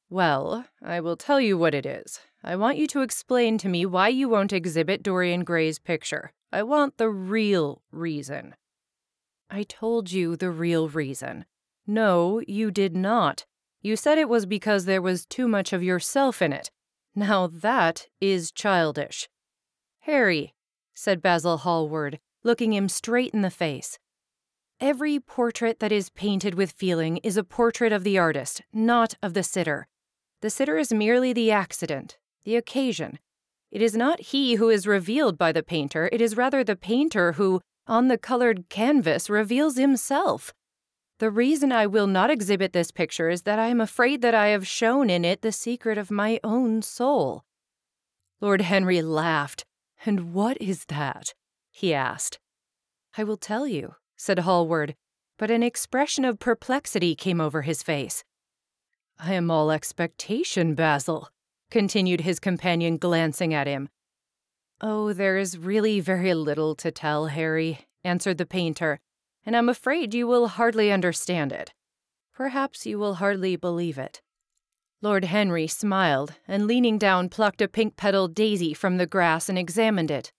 Well, 0.09 0.65
I 0.81 1.01
will 1.01 1.17
tell 1.17 1.41
you 1.41 1.57
what 1.57 1.75
it 1.75 1.85
is. 1.85 2.21
I 2.43 2.55
want 2.55 2.77
you 2.77 2.87
to 2.87 3.01
explain 3.01 3.57
to 3.57 3.67
me 3.67 3.85
why 3.85 4.07
you 4.07 4.29
won't 4.29 4.53
exhibit 4.53 5.03
Dorian 5.03 5.43
Gray's 5.43 5.79
picture. 5.79 6.31
I 6.51 6.63
want 6.63 6.97
the 6.97 7.09
real 7.09 7.81
reason. 7.91 8.55
I 9.49 9.63
told 9.63 10.11
you 10.11 10.37
the 10.37 10.49
real 10.49 10.87
reason. 10.87 11.45
No, 11.85 12.41
you 12.47 12.71
did 12.71 12.95
not. 12.95 13.45
You 13.81 13.97
said 13.97 14.17
it 14.17 14.29
was 14.29 14.45
because 14.45 14.85
there 14.85 15.01
was 15.01 15.25
too 15.25 15.47
much 15.47 15.73
of 15.73 15.83
yourself 15.83 16.41
in 16.41 16.53
it. 16.53 16.71
Now 17.13 17.47
that 17.47 18.07
is 18.21 18.51
childish. 18.51 19.27
Harry, 20.01 20.53
said 20.93 21.21
Basil 21.21 21.57
Hallward, 21.57 22.19
looking 22.43 22.73
him 22.73 22.87
straight 22.87 23.33
in 23.33 23.41
the 23.41 23.49
face. 23.49 23.99
Every 24.79 25.19
portrait 25.19 25.79
that 25.79 25.91
is 25.91 26.09
painted 26.09 26.55
with 26.55 26.71
feeling 26.71 27.17
is 27.17 27.35
a 27.35 27.43
portrait 27.43 27.91
of 27.91 28.03
the 28.03 28.17
artist, 28.17 28.61
not 28.71 29.15
of 29.21 29.33
the 29.33 29.43
sitter. 29.43 29.87
The 30.41 30.49
sitter 30.49 30.77
is 30.77 30.93
merely 30.93 31.33
the 31.33 31.51
accident, 31.51 32.17
the 32.43 32.55
occasion. 32.55 33.19
It 33.71 33.81
is 33.81 33.95
not 33.95 34.21
he 34.21 34.55
who 34.55 34.69
is 34.69 34.87
revealed 34.87 35.37
by 35.37 35.51
the 35.51 35.63
painter, 35.63 36.09
it 36.11 36.21
is 36.21 36.37
rather 36.37 36.63
the 36.63 36.75
painter 36.75 37.33
who, 37.33 37.61
on 37.87 38.07
the 38.07 38.17
colored 38.17 38.69
canvas, 38.69 39.29
reveals 39.29 39.77
himself. 39.77 40.53
The 41.19 41.31
reason 41.31 41.71
I 41.71 41.87
will 41.87 42.05
not 42.05 42.29
exhibit 42.29 42.73
this 42.73 42.91
picture 42.91 43.29
is 43.29 43.41
that 43.43 43.57
I 43.57 43.67
am 43.67 43.81
afraid 43.81 44.21
that 44.21 44.35
I 44.35 44.47
have 44.49 44.67
shown 44.67 45.09
in 45.09 45.25
it 45.25 45.41
the 45.41 45.51
secret 45.51 45.97
of 45.97 46.11
my 46.11 46.39
own 46.43 46.83
soul. 46.83 47.43
Lord 48.39 48.61
Henry 48.61 49.01
laughed. 49.01 49.65
And 50.05 50.33
what 50.33 50.61
is 50.61 50.85
that? 50.85 51.33
he 51.71 51.93
asked. 51.93 52.39
I 53.17 53.23
will 53.23 53.37
tell 53.37 53.67
you, 53.67 53.95
said 54.15 54.39
Hallward, 54.39 54.95
but 55.39 55.49
an 55.49 55.63
expression 55.63 56.23
of 56.23 56.39
perplexity 56.39 57.15
came 57.15 57.41
over 57.41 57.63
his 57.63 57.81
face. 57.81 58.23
I 59.19 59.33
am 59.33 59.49
all 59.49 59.71
expectation, 59.71 60.75
Basil, 60.75 61.29
continued 61.71 62.21
his 62.21 62.39
companion, 62.39 62.97
glancing 62.97 63.53
at 63.53 63.67
him. 63.67 63.89
Oh, 64.79 65.11
there 65.11 65.37
is 65.37 65.57
really 65.57 65.99
very 65.99 66.33
little 66.33 66.75
to 66.75 66.91
tell, 66.91 67.27
Harry, 67.27 67.87
answered 68.03 68.37
the 68.37 68.45
painter, 68.45 68.99
and 69.45 69.55
I'm 69.55 69.69
afraid 69.69 70.13
you 70.13 70.27
will 70.27 70.47
hardly 70.47 70.91
understand 70.91 71.51
it. 71.51 71.73
Perhaps 72.33 72.85
you 72.85 72.99
will 72.99 73.15
hardly 73.15 73.55
believe 73.55 73.97
it. 73.97 74.21
Lord 75.01 75.25
Henry 75.25 75.67
smiled, 75.67 76.35
and 76.47 76.67
leaning 76.67 76.97
down, 76.97 77.29
plucked 77.29 77.61
a 77.61 77.67
pink 77.67 77.97
petaled 77.97 78.35
daisy 78.35 78.73
from 78.73 78.97
the 78.97 79.07
grass 79.07 79.49
and 79.49 79.57
examined 79.57 80.11
it. 80.11 80.31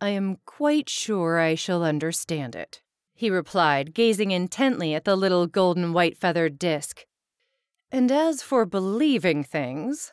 I 0.00 0.10
am 0.10 0.38
quite 0.44 0.88
sure 0.88 1.38
I 1.38 1.54
shall 1.54 1.84
understand 1.84 2.56
it, 2.56 2.80
he 3.14 3.30
replied, 3.30 3.94
gazing 3.94 4.30
intently 4.32 4.94
at 4.94 5.04
the 5.04 5.16
little 5.16 5.46
golden 5.46 5.92
white 5.92 6.16
feathered 6.16 6.58
disk. 6.58 7.04
And 7.90 8.12
as 8.12 8.42
for 8.42 8.66
believing 8.66 9.42
things, 9.42 10.12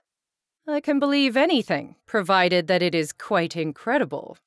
I 0.65 0.79
can 0.79 0.98
believe 0.98 1.36
anything, 1.36 1.96
provided 2.05 2.67
that 2.67 2.82
it 2.82 2.96
is 2.96 3.12
quite 3.12 3.55
incredible. 3.55 4.38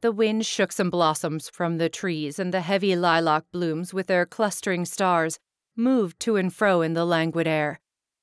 The 0.00 0.12
wind 0.12 0.44
shook 0.44 0.72
some 0.72 0.90
blossoms 0.90 1.48
from 1.48 1.78
the 1.78 1.88
trees, 1.88 2.38
and 2.38 2.52
the 2.52 2.60
heavy 2.60 2.94
lilac 2.96 3.44
blooms, 3.52 3.94
with 3.94 4.08
their 4.08 4.26
clustering 4.26 4.84
stars, 4.84 5.38
moved 5.76 6.18
to 6.20 6.36
and 6.36 6.52
fro 6.52 6.82
in 6.82 6.94
the 6.94 7.04
languid 7.04 7.46
air. 7.46 7.80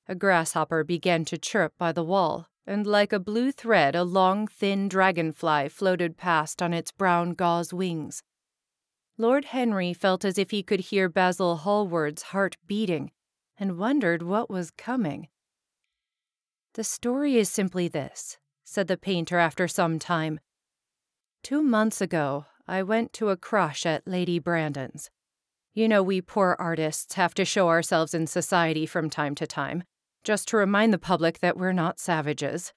A 0.07 0.15
grasshopper 0.15 0.83
began 0.83 1.25
to 1.25 1.37
chirp 1.37 1.73
by 1.77 1.91
the 1.91 2.03
wall, 2.03 2.47
and 2.67 2.85
like 2.85 3.13
a 3.13 3.19
blue 3.19 3.51
thread, 3.51 3.95
a 3.95 4.03
long, 4.03 4.47
thin 4.47 4.87
dragonfly 4.89 5.69
floated 5.69 6.17
past 6.17 6.61
on 6.61 6.73
its 6.73 6.91
brown 6.91 7.31
gauze 7.31 7.73
wings. 7.73 8.23
Lord 9.17 9.45
Henry 9.45 9.93
felt 9.93 10.25
as 10.25 10.37
if 10.37 10.51
he 10.51 10.63
could 10.63 10.81
hear 10.81 11.07
Basil 11.07 11.57
Hallward's 11.57 12.23
heart 12.23 12.57
beating, 12.67 13.11
and 13.59 13.77
wondered 13.77 14.21
what 14.21 14.49
was 14.49 14.71
coming. 14.71 15.27
The 16.73 16.83
story 16.83 17.37
is 17.37 17.49
simply 17.49 17.87
this, 17.87 18.37
said 18.63 18.87
the 18.87 18.97
painter 18.97 19.37
after 19.37 19.67
some 19.67 19.97
time. 19.99 20.39
Two 21.43 21.61
months 21.61 22.01
ago, 22.01 22.45
I 22.67 22.83
went 22.83 23.13
to 23.13 23.29
a 23.29 23.37
crush 23.37 23.85
at 23.85 24.07
Lady 24.07 24.39
Brandon's. 24.39 25.09
You 25.73 25.87
know, 25.87 26.01
we 26.01 26.21
poor 26.21 26.55
artists 26.57 27.15
have 27.15 27.33
to 27.35 27.45
show 27.45 27.69
ourselves 27.69 28.13
in 28.13 28.27
society 28.27 28.85
from 28.85 29.09
time 29.09 29.35
to 29.35 29.45
time, 29.45 29.83
just 30.23 30.47
to 30.49 30.57
remind 30.57 30.91
the 30.91 30.97
public 30.97 31.39
that 31.39 31.57
we're 31.57 31.73
not 31.73 31.99
savages. 31.99 32.73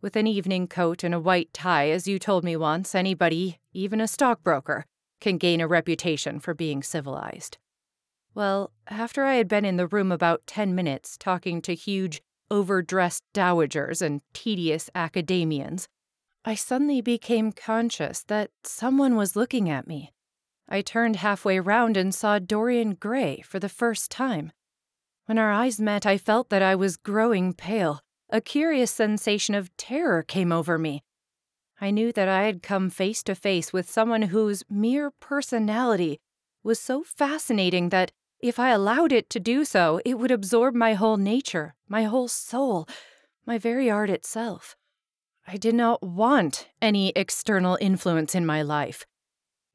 With 0.00 0.16
an 0.16 0.26
evening 0.26 0.66
coat 0.66 1.04
and 1.04 1.14
a 1.14 1.20
white 1.20 1.52
tie, 1.52 1.88
as 1.90 2.08
you 2.08 2.18
told 2.18 2.44
me 2.44 2.56
once, 2.56 2.94
anybody, 2.94 3.60
even 3.72 4.00
a 4.00 4.08
stockbroker, 4.08 4.86
can 5.20 5.38
gain 5.38 5.60
a 5.60 5.68
reputation 5.68 6.40
for 6.40 6.52
being 6.52 6.82
civilized. 6.82 7.58
Well, 8.34 8.72
after 8.88 9.24
I 9.24 9.34
had 9.34 9.48
been 9.48 9.64
in 9.64 9.76
the 9.76 9.86
room 9.86 10.10
about 10.10 10.46
ten 10.46 10.74
minutes 10.74 11.16
talking 11.18 11.60
to 11.62 11.74
huge, 11.74 12.22
overdressed 12.50 13.24
dowagers 13.34 14.00
and 14.00 14.22
tedious 14.32 14.88
academians, 14.94 15.86
I 16.44 16.54
suddenly 16.54 17.00
became 17.00 17.52
conscious 17.52 18.24
that 18.24 18.50
someone 18.64 19.16
was 19.16 19.36
looking 19.36 19.68
at 19.68 19.86
me. 19.86 20.12
I 20.68 20.80
turned 20.80 21.16
halfway 21.16 21.60
round 21.60 21.96
and 21.96 22.14
saw 22.14 22.38
Dorian 22.38 22.94
Gray 22.94 23.42
for 23.42 23.58
the 23.58 23.68
first 23.68 24.10
time. 24.10 24.52
When 25.26 25.38
our 25.38 25.52
eyes 25.52 25.78
met, 25.78 26.06
I 26.06 26.16
felt 26.16 26.48
that 26.48 26.62
I 26.62 26.74
was 26.74 26.96
growing 26.96 27.52
pale. 27.52 28.00
A 28.30 28.40
curious 28.40 28.90
sensation 28.90 29.54
of 29.54 29.76
terror 29.76 30.22
came 30.22 30.52
over 30.52 30.78
me. 30.78 31.04
I 31.80 31.90
knew 31.90 32.12
that 32.12 32.28
I 32.28 32.44
had 32.44 32.62
come 32.62 32.88
face 32.88 33.22
to 33.24 33.34
face 33.34 33.72
with 33.72 33.90
someone 33.90 34.22
whose 34.22 34.64
mere 34.70 35.10
personality 35.10 36.18
was 36.62 36.78
so 36.78 37.02
fascinating 37.02 37.90
that 37.90 38.12
if 38.42 38.58
I 38.58 38.70
allowed 38.70 39.12
it 39.12 39.30
to 39.30 39.40
do 39.40 39.64
so, 39.64 40.00
it 40.04 40.18
would 40.18 40.32
absorb 40.32 40.74
my 40.74 40.94
whole 40.94 41.16
nature, 41.16 41.74
my 41.88 42.02
whole 42.02 42.26
soul, 42.26 42.88
my 43.46 43.56
very 43.56 43.88
art 43.88 44.10
itself. 44.10 44.76
I 45.46 45.56
did 45.56 45.74
not 45.74 46.02
want 46.02 46.68
any 46.80 47.12
external 47.14 47.78
influence 47.80 48.34
in 48.34 48.44
my 48.44 48.62
life. 48.62 49.06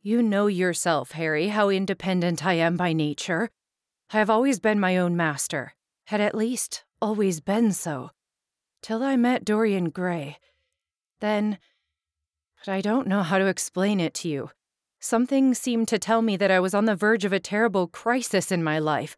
You 0.02 0.22
know 0.22 0.48
yourself, 0.48 1.12
Harry, 1.12 1.48
how 1.48 1.70
independent 1.70 2.46
I 2.46 2.54
am 2.54 2.78
by 2.78 2.94
nature. 2.94 3.50
I 4.12 4.20
have 4.20 4.30
always 4.30 4.60
been 4.60 4.80
my 4.80 4.98
own 4.98 5.18
master, 5.18 5.74
had 6.06 6.22
at 6.22 6.36
least 6.36 6.84
always 7.02 7.40
been 7.40 7.72
so. 7.72 8.12
Till 8.82 9.04
I 9.04 9.16
met 9.16 9.46
Dorian 9.46 9.90
Gray. 9.90 10.38
Then. 11.20 11.58
But 12.60 12.72
I 12.72 12.82
don't 12.82 13.08
know 13.08 13.24
how 13.24 13.38
to 13.38 13.48
explain 13.48 14.00
it 14.00 14.14
to 14.16 14.30
you. 14.30 14.50
Something 15.08 15.54
seemed 15.54 15.88
to 15.88 15.98
tell 15.98 16.22
me 16.22 16.36
that 16.36 16.52
I 16.52 16.60
was 16.60 16.74
on 16.74 16.84
the 16.84 16.94
verge 16.94 17.24
of 17.24 17.32
a 17.32 17.40
terrible 17.40 17.88
crisis 17.88 18.52
in 18.52 18.62
my 18.62 18.78
life. 18.78 19.16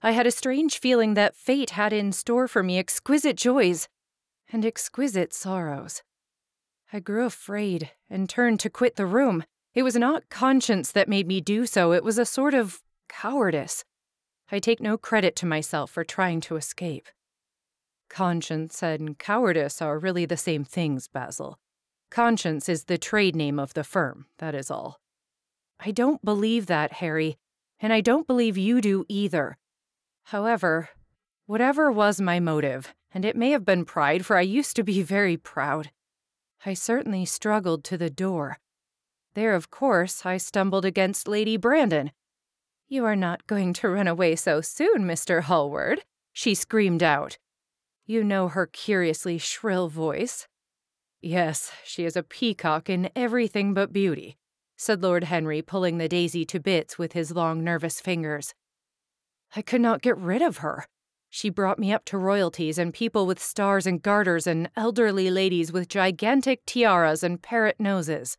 I 0.00 0.12
had 0.12 0.24
a 0.24 0.30
strange 0.30 0.78
feeling 0.78 1.14
that 1.14 1.34
fate 1.34 1.70
had 1.70 1.92
in 1.92 2.12
store 2.12 2.46
for 2.46 2.62
me 2.62 2.78
exquisite 2.78 3.36
joys 3.36 3.88
and 4.52 4.64
exquisite 4.64 5.34
sorrows. 5.34 6.04
I 6.92 7.00
grew 7.00 7.24
afraid 7.24 7.90
and 8.08 8.28
turned 8.28 8.60
to 8.60 8.70
quit 8.70 8.94
the 8.94 9.04
room. 9.04 9.42
It 9.74 9.82
was 9.82 9.96
not 9.96 10.28
conscience 10.28 10.92
that 10.92 11.08
made 11.08 11.26
me 11.26 11.40
do 11.40 11.66
so, 11.66 11.90
it 11.90 12.04
was 12.04 12.18
a 12.18 12.24
sort 12.24 12.54
of 12.54 12.80
cowardice. 13.08 13.82
I 14.52 14.60
take 14.60 14.80
no 14.80 14.96
credit 14.96 15.34
to 15.36 15.46
myself 15.46 15.90
for 15.90 16.04
trying 16.04 16.40
to 16.42 16.54
escape. 16.54 17.08
Conscience 18.08 18.80
and 18.80 19.18
cowardice 19.18 19.82
are 19.82 19.98
really 19.98 20.24
the 20.24 20.36
same 20.36 20.62
things, 20.62 21.08
Basil. 21.08 21.58
Conscience 22.12 22.68
is 22.68 22.84
the 22.84 22.96
trade 22.96 23.34
name 23.34 23.58
of 23.58 23.74
the 23.74 23.82
firm, 23.82 24.26
that 24.38 24.54
is 24.54 24.70
all. 24.70 25.01
I 25.84 25.90
don't 25.90 26.24
believe 26.24 26.66
that, 26.66 26.92
Harry, 26.94 27.36
and 27.80 27.92
I 27.92 28.00
don't 28.00 28.26
believe 28.26 28.56
you 28.56 28.80
do 28.80 29.04
either. 29.08 29.58
However, 30.24 30.90
whatever 31.46 31.90
was 31.90 32.20
my 32.20 32.38
motive, 32.38 32.94
and 33.12 33.24
it 33.24 33.34
may 33.34 33.50
have 33.50 33.64
been 33.64 33.84
pride, 33.84 34.24
for 34.24 34.36
I 34.36 34.42
used 34.42 34.76
to 34.76 34.84
be 34.84 35.02
very 35.16 35.36
proud, 35.36 35.90
I 36.64 36.74
certainly 36.74 37.24
struggled 37.24 37.82
to 37.84 37.98
the 37.98 38.10
door. 38.10 38.58
There, 39.34 39.54
of 39.54 39.70
course, 39.70 40.24
I 40.24 40.36
stumbled 40.36 40.84
against 40.84 41.26
Lady 41.26 41.56
Brandon. 41.56 42.12
You 42.88 43.04
are 43.04 43.16
not 43.16 43.46
going 43.48 43.72
to 43.74 43.88
run 43.88 44.06
away 44.06 44.36
so 44.36 44.60
soon, 44.60 45.04
Mr. 45.04 45.42
Hallward, 45.42 46.02
she 46.32 46.54
screamed 46.54 47.02
out. 47.02 47.38
You 48.06 48.22
know 48.22 48.48
her 48.48 48.66
curiously 48.66 49.38
shrill 49.38 49.88
voice. 49.88 50.46
Yes, 51.20 51.72
she 51.84 52.04
is 52.04 52.16
a 52.16 52.22
peacock 52.22 52.88
in 52.88 53.10
everything 53.16 53.74
but 53.74 53.92
beauty, 53.92 54.36
said 54.76 55.02
Lord 55.02 55.24
Henry, 55.24 55.62
pulling 55.62 55.98
the 55.98 56.08
daisy 56.08 56.44
to 56.46 56.60
bits 56.60 56.98
with 56.98 57.12
his 57.12 57.32
long, 57.32 57.62
nervous 57.62 58.00
fingers. 58.00 58.54
I 59.54 59.62
could 59.62 59.80
not 59.80 60.02
get 60.02 60.16
rid 60.16 60.42
of 60.42 60.58
her. 60.58 60.86
She 61.28 61.50
brought 61.50 61.78
me 61.78 61.92
up 61.92 62.04
to 62.06 62.18
royalties 62.18 62.78
and 62.78 62.92
people 62.92 63.26
with 63.26 63.42
stars 63.42 63.86
and 63.86 64.02
garters 64.02 64.46
and 64.46 64.70
elderly 64.76 65.30
ladies 65.30 65.72
with 65.72 65.88
gigantic 65.88 66.66
tiaras 66.66 67.22
and 67.22 67.40
parrot 67.40 67.76
noses. 67.78 68.36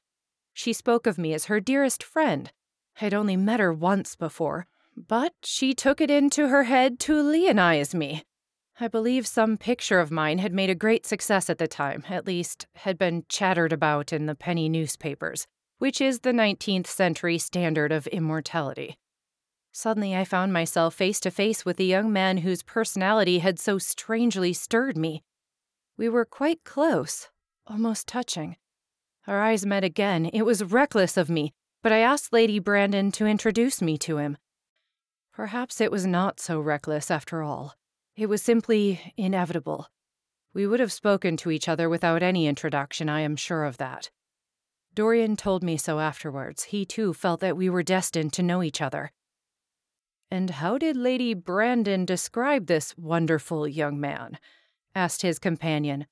She 0.53 0.73
spoke 0.73 1.07
of 1.07 1.17
me 1.17 1.33
as 1.33 1.45
her 1.45 1.59
dearest 1.59 2.03
friend. 2.03 2.51
I 3.01 3.05
had 3.05 3.13
only 3.13 3.35
met 3.35 3.59
her 3.59 3.73
once 3.73 4.15
before, 4.15 4.67
but 4.95 5.33
she 5.43 5.73
took 5.73 5.99
it 5.99 6.11
into 6.11 6.49
her 6.49 6.63
head 6.63 6.99
to 7.01 7.21
leonize 7.21 7.95
me. 7.95 8.23
I 8.79 8.87
believe 8.87 9.25
some 9.27 9.57
picture 9.57 9.99
of 9.99 10.11
mine 10.11 10.39
had 10.39 10.53
made 10.53 10.69
a 10.69 10.75
great 10.75 11.05
success 11.05 11.49
at 11.49 11.57
the 11.57 11.67
time, 11.67 12.03
at 12.09 12.27
least, 12.27 12.67
had 12.75 12.97
been 12.97 13.25
chattered 13.29 13.73
about 13.73 14.13
in 14.13 14.25
the 14.25 14.35
penny 14.35 14.69
newspapers, 14.69 15.47
which 15.83 15.99
is 15.99 16.19
the 16.19 16.31
19th 16.31 16.87
century 16.87 17.37
standard 17.37 17.91
of 17.91 18.07
immortality. 18.07 18.97
Suddenly, 19.73 20.15
I 20.15 20.23
found 20.23 20.53
myself 20.53 20.95
face 20.95 21.19
to 21.19 21.29
face 21.29 21.65
with 21.65 21.75
the 21.75 21.83
young 21.83 22.13
man 22.13 22.37
whose 22.37 22.63
personality 22.63 23.39
had 23.39 23.59
so 23.59 23.77
strangely 23.79 24.53
stirred 24.53 24.95
me. 24.95 25.23
We 25.97 26.07
were 26.07 26.23
quite 26.23 26.63
close, 26.63 27.27
almost 27.67 28.07
touching. 28.07 28.55
Our 29.27 29.41
eyes 29.41 29.65
met 29.65 29.83
again. 29.83 30.27
It 30.27 30.43
was 30.43 30.63
reckless 30.63 31.17
of 31.17 31.29
me, 31.29 31.51
but 31.81 31.91
I 31.91 31.97
asked 31.97 32.31
Lady 32.31 32.59
Brandon 32.59 33.11
to 33.11 33.25
introduce 33.25 33.81
me 33.81 33.97
to 33.97 34.19
him. 34.19 34.37
Perhaps 35.33 35.81
it 35.81 35.91
was 35.91 36.05
not 36.05 36.39
so 36.39 36.61
reckless 36.61 37.11
after 37.11 37.43
all. 37.43 37.75
It 38.15 38.27
was 38.27 38.41
simply 38.41 39.13
inevitable. 39.17 39.89
We 40.53 40.65
would 40.65 40.79
have 40.79 40.93
spoken 40.93 41.35
to 41.35 41.51
each 41.51 41.67
other 41.67 41.89
without 41.89 42.23
any 42.23 42.47
introduction, 42.47 43.09
I 43.09 43.19
am 43.19 43.35
sure 43.35 43.65
of 43.65 43.75
that. 43.79 44.11
Dorian 44.95 45.36
told 45.36 45.63
me 45.63 45.77
so 45.77 45.99
afterwards. 45.99 46.65
He 46.65 46.86
too 46.86 47.13
felt 47.13 47.39
that 47.39 47.58
we 47.58 47.69
were 47.69 47.84
destined 47.84 48.34
to 48.34 48.43
know 48.43 48.62
each 48.62 48.82
other. 48.82 49.12
And 50.29 50.49
how 50.49 50.77
did 50.77 50.95
Lady 50.97 51.34
Brandon 51.34 52.06
describe 52.06 52.67
this 52.67 52.95
wonderful 52.97 53.67
young 53.67 53.99
man? 53.99 54.38
asked 54.95 55.21
his 55.21 55.39
companion. 55.39 56.06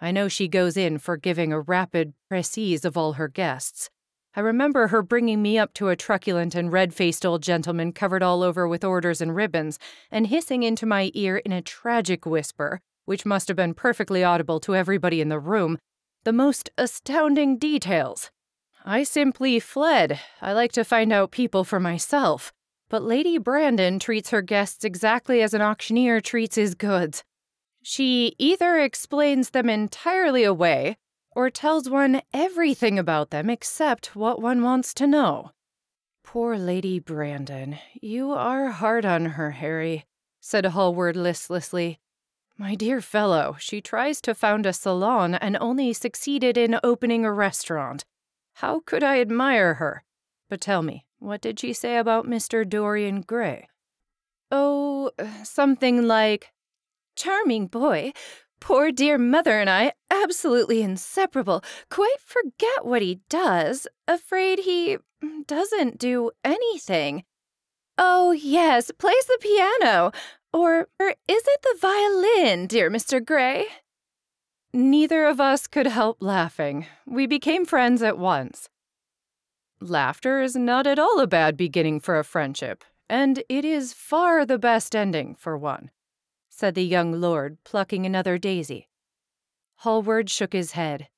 I 0.00 0.10
know 0.10 0.28
she 0.28 0.48
goes 0.48 0.76
in 0.76 0.98
for 0.98 1.16
giving 1.16 1.52
a 1.52 1.60
rapid 1.60 2.14
précis 2.30 2.84
of 2.84 2.96
all 2.96 3.14
her 3.14 3.28
guests. 3.28 3.90
I 4.36 4.40
remember 4.40 4.88
her 4.88 5.02
bringing 5.02 5.40
me 5.40 5.56
up 5.56 5.72
to 5.74 5.88
a 5.88 5.96
truculent 5.96 6.56
and 6.56 6.72
red 6.72 6.92
faced 6.92 7.24
old 7.24 7.42
gentleman 7.42 7.92
covered 7.92 8.22
all 8.22 8.42
over 8.42 8.66
with 8.66 8.82
orders 8.82 9.20
and 9.20 9.34
ribbons, 9.34 9.78
and 10.10 10.26
hissing 10.26 10.64
into 10.64 10.86
my 10.86 11.12
ear 11.14 11.36
in 11.36 11.52
a 11.52 11.62
tragic 11.62 12.26
whisper, 12.26 12.80
which 13.04 13.24
must 13.24 13.46
have 13.46 13.56
been 13.56 13.74
perfectly 13.74 14.24
audible 14.24 14.58
to 14.60 14.74
everybody 14.74 15.20
in 15.20 15.28
the 15.28 15.38
room, 15.38 15.78
the 16.24 16.32
most 16.32 16.70
astounding 16.76 17.58
details. 17.58 18.30
I 18.84 19.02
simply 19.02 19.60
fled. 19.60 20.20
I 20.42 20.52
like 20.52 20.72
to 20.72 20.84
find 20.84 21.12
out 21.12 21.30
people 21.30 21.64
for 21.64 21.80
myself. 21.80 22.52
But 22.90 23.02
Lady 23.02 23.38
Brandon 23.38 23.98
treats 23.98 24.30
her 24.30 24.42
guests 24.42 24.84
exactly 24.84 25.40
as 25.40 25.54
an 25.54 25.62
auctioneer 25.62 26.20
treats 26.20 26.56
his 26.56 26.74
goods. 26.74 27.24
She 27.82 28.34
either 28.38 28.78
explains 28.78 29.50
them 29.50 29.68
entirely 29.68 30.44
away 30.44 30.96
or 31.34 31.50
tells 31.50 31.88
one 31.88 32.22
everything 32.32 32.98
about 32.98 33.30
them 33.30 33.50
except 33.50 34.14
what 34.14 34.40
one 34.40 34.62
wants 34.62 34.94
to 34.94 35.06
know. 35.06 35.50
Poor 36.22 36.56
Lady 36.56 36.98
Brandon, 36.98 37.78
you 38.00 38.32
are 38.32 38.70
hard 38.70 39.04
on 39.04 39.26
her, 39.26 39.52
Harry, 39.52 40.04
said 40.40 40.66
Hallward 40.66 41.16
listlessly. 41.16 41.98
My 42.56 42.74
dear 42.76 43.00
fellow, 43.00 43.56
she 43.58 43.80
tries 43.80 44.20
to 44.22 44.34
found 44.34 44.64
a 44.64 44.72
salon 44.72 45.34
and 45.34 45.56
only 45.60 45.92
succeeded 45.92 46.56
in 46.56 46.78
opening 46.84 47.24
a 47.24 47.32
restaurant. 47.32 48.04
How 48.54 48.80
could 48.80 49.02
I 49.02 49.20
admire 49.20 49.74
her? 49.74 50.04
But 50.48 50.60
tell 50.60 50.82
me, 50.82 51.04
what 51.18 51.40
did 51.40 51.58
she 51.58 51.72
say 51.72 51.96
about 51.96 52.26
Mr. 52.26 52.68
Dorian 52.68 53.22
Gray? 53.22 53.68
Oh, 54.52 55.10
something 55.42 56.06
like, 56.06 56.52
Charming 57.16 57.66
boy. 57.66 58.12
Poor 58.60 58.90
dear 58.92 59.18
mother 59.18 59.58
and 59.58 59.68
I, 59.68 59.92
absolutely 60.10 60.80
inseparable. 60.80 61.62
Quite 61.90 62.20
forget 62.20 62.84
what 62.84 63.02
he 63.02 63.20
does. 63.28 63.86
Afraid 64.08 64.60
he 64.60 64.98
doesn't 65.46 65.98
do 65.98 66.30
anything. 66.44 67.24
Oh, 67.98 68.32
yes, 68.32 68.90
plays 68.98 69.26
the 69.26 69.38
piano. 69.40 70.12
Or, 70.54 70.86
or 71.00 71.08
is 71.26 71.42
it 71.48 71.62
the 71.62 71.78
violin, 71.80 72.68
dear 72.68 72.88
Mr. 72.88 73.22
Gray? 73.22 73.66
Neither 74.72 75.24
of 75.24 75.40
us 75.40 75.66
could 75.66 75.88
help 75.88 76.18
laughing. 76.20 76.86
We 77.04 77.26
became 77.26 77.64
friends 77.66 78.04
at 78.04 78.18
once. 78.18 78.68
Laughter 79.80 80.40
is 80.40 80.54
not 80.54 80.86
at 80.86 80.96
all 80.96 81.18
a 81.18 81.26
bad 81.26 81.56
beginning 81.56 81.98
for 81.98 82.20
a 82.20 82.24
friendship, 82.24 82.84
and 83.08 83.42
it 83.48 83.64
is 83.64 83.92
far 83.92 84.46
the 84.46 84.56
best 84.56 84.94
ending 84.94 85.34
for 85.34 85.58
one, 85.58 85.90
said 86.50 86.76
the 86.76 86.84
young 86.84 87.20
lord, 87.20 87.58
plucking 87.64 88.06
another 88.06 88.38
daisy. 88.38 88.88
Hallward 89.78 90.30
shook 90.30 90.52
his 90.52 90.72
head. 90.72 91.08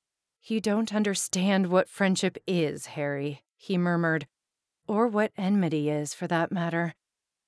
You 0.41 0.59
don't 0.59 0.95
understand 0.95 1.67
what 1.67 1.89
friendship 1.89 2.39
is, 2.47 2.87
Harry, 2.87 3.43
he 3.55 3.77
murmured. 3.77 4.25
Or 4.87 5.07
what 5.07 5.31
enmity 5.37 5.91
is, 5.91 6.15
for 6.15 6.25
that 6.25 6.51
matter. 6.51 6.95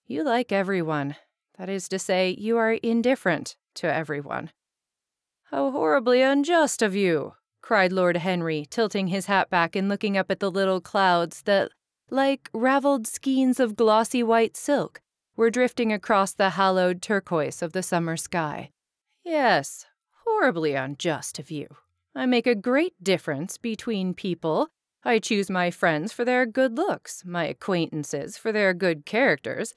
You 0.06 0.24
like 0.24 0.52
everyone. 0.52 1.16
That 1.60 1.68
is 1.70 1.90
to 1.90 2.00
say, 2.00 2.36
you 2.40 2.58
are 2.58 2.72
indifferent 2.72 3.58
to 3.76 3.94
everyone. 3.94 4.52
How 5.52 5.72
horribly 5.72 6.22
unjust 6.22 6.82
of 6.82 6.96
you, 6.96 7.34
cried 7.62 7.92
Lord 7.92 8.16
Henry, 8.16 8.66
tilting 8.70 9.08
his 9.10 9.26
hat 9.26 9.50
back 9.50 9.76
and 9.76 9.90
looking 9.90 10.18
up 10.18 10.32
at 10.32 10.40
the 10.40 10.50
little 10.50 10.80
clouds 10.80 11.42
that, 11.42 11.72
like 12.10 12.50
raveled 12.54 13.08
skeins 13.08 13.60
of 13.60 13.76
glossy 13.76 14.24
white 14.24 14.56
silk, 14.56 15.02
were 15.36 15.50
drifting 15.50 15.92
across 15.92 16.34
the 16.34 16.52
hallowed 16.52 17.02
turquoise 17.02 17.62
of 17.62 17.74
the 17.74 17.84
summer 17.84 18.16
sky. 18.16 18.70
Yes, 19.26 19.86
horribly 20.24 20.76
unjust 20.76 21.40
of 21.40 21.52
you. 21.52 21.68
I 22.16 22.26
make 22.26 22.48
a 22.48 22.56
great 22.56 22.94
difference 23.04 23.58
between 23.58 24.14
people. 24.14 24.70
I 25.04 25.20
choose 25.20 25.50
my 25.50 25.72
friends 25.72 26.14
for 26.14 26.24
their 26.24 26.46
good 26.46 26.78
looks, 26.78 27.24
my 27.26 27.46
acquaintances 27.46 28.38
for 28.38 28.54
their 28.54 28.74
good 28.74 29.06
characters, 29.06 29.76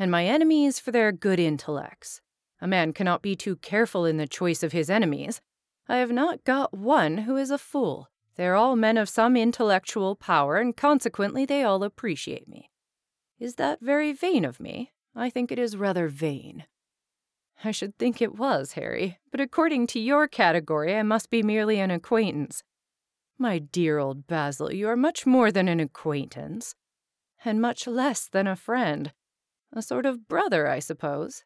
and 0.00 0.10
my 0.10 0.24
enemies 0.24 0.80
for 0.80 0.90
their 0.90 1.12
good 1.12 1.38
intellects. 1.38 2.22
A 2.62 2.66
man 2.66 2.94
cannot 2.94 3.20
be 3.20 3.36
too 3.36 3.56
careful 3.56 4.06
in 4.06 4.16
the 4.16 4.26
choice 4.26 4.62
of 4.62 4.72
his 4.72 4.88
enemies. 4.88 5.42
I 5.88 5.98
have 5.98 6.10
not 6.10 6.42
got 6.42 6.72
one 6.72 7.18
who 7.18 7.36
is 7.36 7.50
a 7.50 7.58
fool. 7.58 8.08
They're 8.36 8.56
all 8.56 8.76
men 8.76 8.96
of 8.96 9.10
some 9.10 9.36
intellectual 9.36 10.16
power, 10.16 10.56
and 10.56 10.74
consequently 10.74 11.44
they 11.44 11.64
all 11.64 11.84
appreciate 11.84 12.48
me. 12.48 12.70
Is 13.38 13.56
that 13.56 13.82
very 13.82 14.12
vain 14.12 14.46
of 14.46 14.58
me? 14.58 14.92
I 15.14 15.28
think 15.28 15.52
it 15.52 15.58
is 15.58 15.76
rather 15.76 16.08
vain. 16.08 16.64
I 17.62 17.70
should 17.70 17.98
think 17.98 18.22
it 18.22 18.36
was, 18.36 18.72
Harry, 18.72 19.18
but 19.30 19.40
according 19.40 19.86
to 19.88 20.00
your 20.00 20.26
category, 20.26 20.96
I 20.96 21.02
must 21.02 21.28
be 21.28 21.42
merely 21.42 21.78
an 21.78 21.90
acquaintance. 21.90 22.62
My 23.36 23.58
dear 23.58 23.98
old 23.98 24.26
Basil, 24.26 24.72
you 24.72 24.88
are 24.88 24.96
much 24.96 25.26
more 25.26 25.52
than 25.52 25.68
an 25.68 25.78
acquaintance, 25.78 26.74
and 27.44 27.60
much 27.60 27.86
less 27.86 28.26
than 28.26 28.46
a 28.46 28.56
friend. 28.56 29.12
A 29.72 29.82
sort 29.82 30.06
of 30.06 30.28
brother, 30.28 30.66
I 30.66 30.78
suppose. 30.78 31.44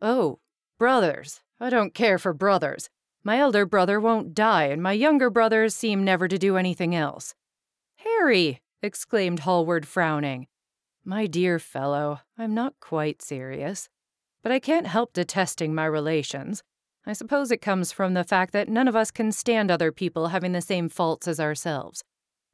Oh, 0.00 0.40
brothers. 0.78 1.40
I 1.60 1.70
don't 1.70 1.94
care 1.94 2.18
for 2.18 2.32
brothers. 2.32 2.90
My 3.22 3.38
elder 3.38 3.64
brother 3.64 4.00
won't 4.00 4.34
die, 4.34 4.64
and 4.64 4.82
my 4.82 4.92
younger 4.92 5.30
brothers 5.30 5.74
seem 5.74 6.04
never 6.04 6.26
to 6.26 6.38
do 6.38 6.56
anything 6.56 6.94
else. 6.94 7.34
Harry! 7.98 8.60
exclaimed 8.82 9.40
Hallward, 9.40 9.86
frowning. 9.86 10.48
My 11.04 11.26
dear 11.26 11.60
fellow, 11.60 12.20
I'm 12.36 12.52
not 12.52 12.74
quite 12.80 13.22
serious. 13.22 13.88
But 14.42 14.50
I 14.50 14.58
can't 14.58 14.88
help 14.88 15.12
detesting 15.12 15.72
my 15.72 15.84
relations. 15.84 16.64
I 17.06 17.12
suppose 17.12 17.50
it 17.50 17.60
comes 17.60 17.92
from 17.92 18.14
the 18.14 18.24
fact 18.24 18.52
that 18.52 18.68
none 18.68 18.88
of 18.88 18.96
us 18.96 19.12
can 19.12 19.30
stand 19.30 19.70
other 19.70 19.92
people 19.92 20.28
having 20.28 20.52
the 20.52 20.60
same 20.60 20.88
faults 20.88 21.28
as 21.28 21.38
ourselves. 21.38 22.02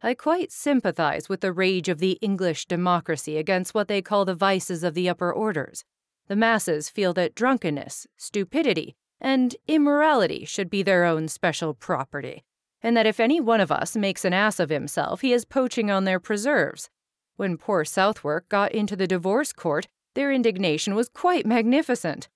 I 0.01 0.15
quite 0.15 0.53
sympathize 0.53 1.29
with 1.29 1.41
the 1.41 1.53
rage 1.53 1.89
of 1.89 1.99
the 1.99 2.19
English 2.21 2.67
democracy 2.67 3.37
against 3.37 3.75
what 3.75 3.89
they 3.89 4.01
call 4.01 4.25
the 4.25 4.35
vices 4.35 4.85
of 4.85 4.95
the 4.95 5.09
upper 5.09 5.33
orders. 5.33 5.85
The 6.29 6.37
masses 6.37 6.89
feel 6.89 7.13
that 7.15 7.35
drunkenness, 7.35 8.07
stupidity, 8.17 8.95
and 9.21 9.57
immorality 9.67 10.45
should 10.45 10.71
be 10.71 10.85
their 10.85 11.05
own 11.05 11.27
special 11.27 11.75
property, 11.75 12.45
and 12.81 12.97
that 12.97 13.07
if 13.07 13.19
any 13.19 13.41
one 13.41 13.61
of 13.61 13.73
us 13.73 13.97
makes 13.97 14.25
an 14.25 14.33
ass 14.33 14.61
of 14.61 14.71
himself, 14.71 15.23
he 15.23 15.33
is 15.33 15.45
poaching 15.45 15.91
on 15.91 16.05
their 16.05 16.21
preserves. 16.21 16.91
When 17.37 17.57
poor 17.57 17.85
Southwark 17.85 18.49
got 18.49 18.71
into 18.73 18.95
the 18.95 19.09
divorce 19.09 19.53
court, 19.53 19.89
their 20.15 20.31
indignation 20.31 20.95
was 20.95 21.09
quite 21.09 21.45
magnificent. 21.45 22.29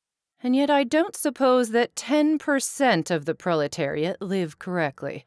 And 0.42 0.56
yet 0.56 0.70
I 0.70 0.82
don't 0.82 1.14
suppose 1.14 1.70
that 1.70 1.94
10% 1.94 3.10
of 3.10 3.24
the 3.24 3.34
proletariat 3.36 4.20
live 4.20 4.58
correctly. 4.58 5.26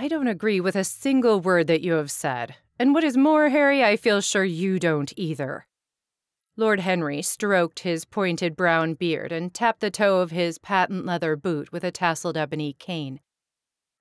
I 0.00 0.06
don't 0.06 0.28
agree 0.28 0.60
with 0.60 0.76
a 0.76 0.84
single 0.84 1.40
word 1.40 1.66
that 1.66 1.80
you 1.80 1.94
have 1.94 2.12
said. 2.12 2.54
And 2.78 2.94
what 2.94 3.02
is 3.02 3.16
more, 3.16 3.48
Harry, 3.48 3.82
I 3.82 3.96
feel 3.96 4.20
sure 4.20 4.44
you 4.44 4.78
don't 4.78 5.12
either. 5.16 5.66
Lord 6.56 6.78
Henry 6.78 7.20
stroked 7.20 7.80
his 7.80 8.04
pointed 8.04 8.54
brown 8.54 8.94
beard 8.94 9.32
and 9.32 9.52
tapped 9.52 9.80
the 9.80 9.90
toe 9.90 10.20
of 10.20 10.30
his 10.30 10.56
patent 10.58 11.04
leather 11.04 11.34
boot 11.34 11.72
with 11.72 11.82
a 11.82 11.90
tasseled 11.90 12.36
ebony 12.36 12.74
cane. 12.74 13.18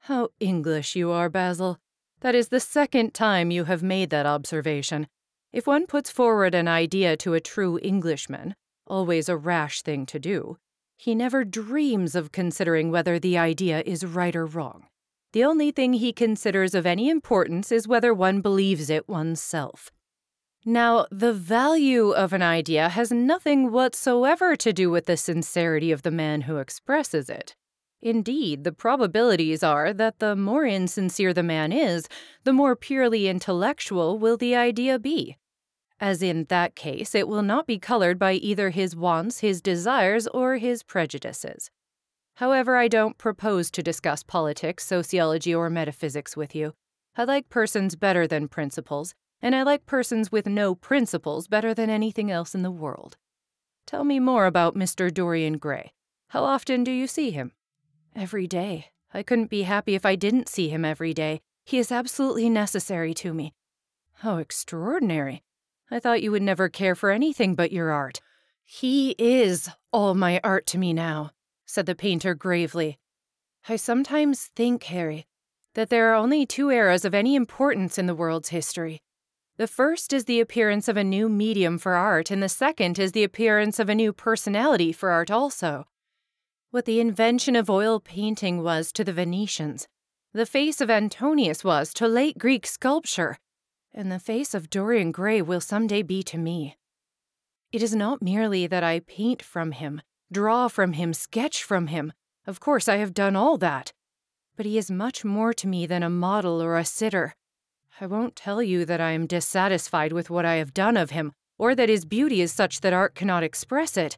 How 0.02 0.30
English 0.40 0.96
you 0.96 1.10
are, 1.10 1.30
Basil. 1.30 1.80
That 2.20 2.36
is 2.36 2.50
the 2.50 2.60
second 2.60 3.16
time 3.16 3.50
you 3.50 3.64
have 3.64 3.82
made 3.82 4.12
that 4.12 4.28
observation. 4.28 5.08
If 5.52 5.66
one 5.66 5.88
puts 5.88 6.12
forward 6.12 6.54
an 6.54 6.68
idea 6.68 7.18
to 7.18 7.34
a 7.34 7.42
true 7.42 7.80
Englishman, 7.82 8.54
always 8.86 9.30
a 9.30 9.36
rash 9.36 9.82
thing 9.82 10.06
to 10.06 10.20
do, 10.20 10.58
he 10.96 11.16
never 11.16 11.44
dreams 11.44 12.14
of 12.14 12.32
considering 12.32 12.92
whether 12.92 13.18
the 13.18 13.40
idea 13.40 13.82
is 13.84 14.06
right 14.06 14.36
or 14.36 14.46
wrong. 14.46 14.86
The 15.34 15.44
only 15.44 15.72
thing 15.72 15.94
he 15.94 16.14
considers 16.14 16.74
of 16.74 16.86
any 16.86 17.10
importance 17.10 17.72
is 17.72 17.88
whether 17.88 18.14
one 18.14 18.42
believes 18.42 18.90
it 18.90 19.08
oneself. 19.10 19.92
Now, 20.66 21.06
the 21.12 21.34
value 21.34 22.12
of 22.12 22.34
an 22.34 22.42
idea 22.42 22.90
has 22.90 23.12
nothing 23.12 23.72
whatsoever 23.72 24.56
to 24.58 24.74
do 24.74 24.90
with 24.90 25.06
the 25.06 25.16
sincerity 25.16 25.92
of 25.92 26.02
the 26.02 26.12
man 26.12 26.42
who 26.42 26.58
expresses 26.58 27.30
it. 27.30 27.56
Indeed, 28.02 28.64
the 28.64 28.72
probabilities 28.72 29.64
are 29.64 29.94
that 29.94 30.20
the 30.20 30.36
more 30.36 30.66
insincere 30.66 31.34
the 31.34 31.44
man 31.44 31.72
is, 31.72 32.08
the 32.44 32.54
more 32.54 32.76
purely 32.76 33.28
intellectual 33.28 34.20
will 34.20 34.38
the 34.38 34.56
idea 34.56 35.00
be. 35.00 35.38
As 36.00 36.22
in 36.22 36.46
that 36.50 36.76
case, 36.76 37.16
it 37.16 37.28
will 37.28 37.42
not 37.42 37.66
be 37.66 37.80
colored 37.80 38.20
by 38.20 38.34
either 38.34 38.70
his 38.70 38.96
wants, 38.96 39.40
his 39.40 39.62
desires, 39.62 40.28
or 40.28 40.58
his 40.58 40.84
prejudices. 40.84 41.72
However, 42.38 42.76
I 42.78 42.88
don't 42.88 43.18
propose 43.18 43.72
to 43.72 43.82
discuss 43.82 44.22
politics, 44.22 44.86
sociology, 44.86 45.56
or 45.56 45.72
metaphysics 45.72 46.38
with 46.38 46.54
you. 46.54 46.76
I 47.16 47.24
like 47.24 47.50
persons 47.50 47.96
better 47.96 48.28
than 48.28 48.48
principles, 48.48 49.16
and 49.42 49.56
I 49.56 49.64
like 49.64 49.88
persons 49.88 50.32
with 50.32 50.46
no 50.46 50.76
principles 50.76 51.48
better 51.48 51.74
than 51.74 51.90
anything 51.90 52.30
else 52.30 52.54
in 52.54 52.62
the 52.62 52.70
world. 52.70 53.18
Tell 53.88 54.04
me 54.04 54.20
more 54.20 54.46
about 54.46 54.76
Mr. 54.76 55.12
Dorian 55.12 55.58
Gray. 55.58 55.94
How 56.28 56.44
often 56.44 56.84
do 56.84 56.92
you 56.92 57.08
see 57.08 57.32
him? 57.32 57.54
Every 58.16 58.46
day. 58.46 58.92
I 59.12 59.24
couldn't 59.24 59.50
be 59.50 59.64
happy 59.64 59.96
if 59.96 60.06
I 60.06 60.14
didn't 60.16 60.48
see 60.48 60.70
him 60.70 60.86
every 60.86 61.16
day. 61.16 61.42
He 61.66 61.80
is 61.80 61.92
absolutely 61.92 62.52
necessary 62.52 63.16
to 63.16 63.34
me. 63.34 63.56
How 64.20 64.38
extraordinary. 64.38 65.42
I 65.90 66.00
thought 66.00 66.22
you 66.22 66.30
would 66.30 66.44
never 66.44 66.70
care 66.70 66.94
for 66.94 67.10
anything 67.10 67.56
but 67.56 67.72
your 67.72 67.90
art. 67.90 68.22
He 68.64 69.16
is 69.18 69.70
all 69.92 70.14
my 70.14 70.40
art 70.44 70.68
to 70.68 70.78
me 70.78 70.94
now, 70.94 71.32
said 71.68 71.86
the 71.86 71.94
painter 71.94 72.34
gravely. 72.34 72.98
I 73.70 73.76
sometimes 73.76 74.50
think, 74.56 74.84
Harry, 74.86 75.28
that 75.76 75.92
there 75.92 76.12
are 76.12 76.16
only 76.16 76.48
two 76.48 76.72
eras 76.72 77.06
of 77.06 77.14
any 77.14 77.36
importance 77.36 78.00
in 78.00 78.08
the 78.08 78.16
world's 78.16 78.50
history. 78.50 79.04
The 79.58 79.68
first 79.68 80.14
is 80.14 80.26
the 80.26 80.40
appearance 80.40 80.88
of 80.88 80.98
a 80.98 81.04
new 81.04 81.30
medium 81.30 81.78
for 81.78 81.94
art, 81.94 82.32
and 82.32 82.42
the 82.42 82.50
second 82.50 82.98
is 82.98 83.12
the 83.12 83.24
appearance 83.24 83.78
of 83.78 83.90
a 83.90 83.96
new 83.96 84.12
personality 84.14 84.92
for 84.92 85.12
art 85.12 85.30
also 85.30 85.86
what 86.70 86.86
the 86.86 87.00
invention 87.00 87.56
of 87.56 87.70
oil 87.70 88.00
painting 88.00 88.62
was 88.62 88.92
to 88.92 89.04
the 89.04 89.14
Venetians, 89.14 89.88
the 90.34 90.46
face 90.46 90.82
of 90.82 90.90
Antinous 90.90 91.64
was 91.64 91.94
to 91.94 92.08
late 92.08 92.38
Greek 92.38 92.68
sculpture, 92.68 93.38
and 93.94 94.12
the 94.12 94.20
face 94.20 94.54
of 94.54 94.70
Dorian 94.70 95.12
Gray 95.12 95.42
will 95.42 95.62
someday 95.62 96.02
be 96.02 96.22
to 96.24 96.38
me. 96.38 96.78
It 97.72 97.82
is 97.82 97.96
not 97.96 98.22
merely 98.22 98.68
that 98.68 98.84
I 98.84 99.00
paint 99.00 99.42
from 99.42 99.72
him, 99.72 100.02
draw 100.32 100.68
from 100.68 100.94
him, 100.94 101.14
sketch 101.14 101.64
from 101.64 101.88
him. 101.88 102.14
Of 102.46 102.60
course, 102.60 102.88
I 102.88 102.98
have 102.98 103.14
done 103.14 103.36
all 103.36 103.58
that. 103.58 103.92
But 104.56 104.66
he 104.66 104.78
is 104.78 104.90
much 104.90 105.24
more 105.24 105.54
to 105.54 105.68
me 105.68 105.86
than 105.86 106.04
a 106.04 106.10
model 106.10 106.62
or 106.62 106.78
a 106.78 106.86
sitter. 106.86 107.36
I 108.00 108.06
won't 108.06 108.36
tell 108.36 108.62
you 108.62 108.86
that 108.86 109.02
I 109.02 109.12
am 109.12 109.26
dissatisfied 109.26 110.14
with 110.14 110.30
what 110.30 110.46
I 110.46 110.56
have 110.56 110.74
done 110.74 110.98
of 110.98 111.12
him, 111.12 111.34
or 111.58 111.76
that 111.76 111.90
his 111.90 112.06
beauty 112.06 112.42
is 112.42 112.52
such 112.52 112.82
that 112.82 112.94
art 112.94 113.16
cannot 113.16 113.44
express 113.44 113.98
it. 113.98 114.18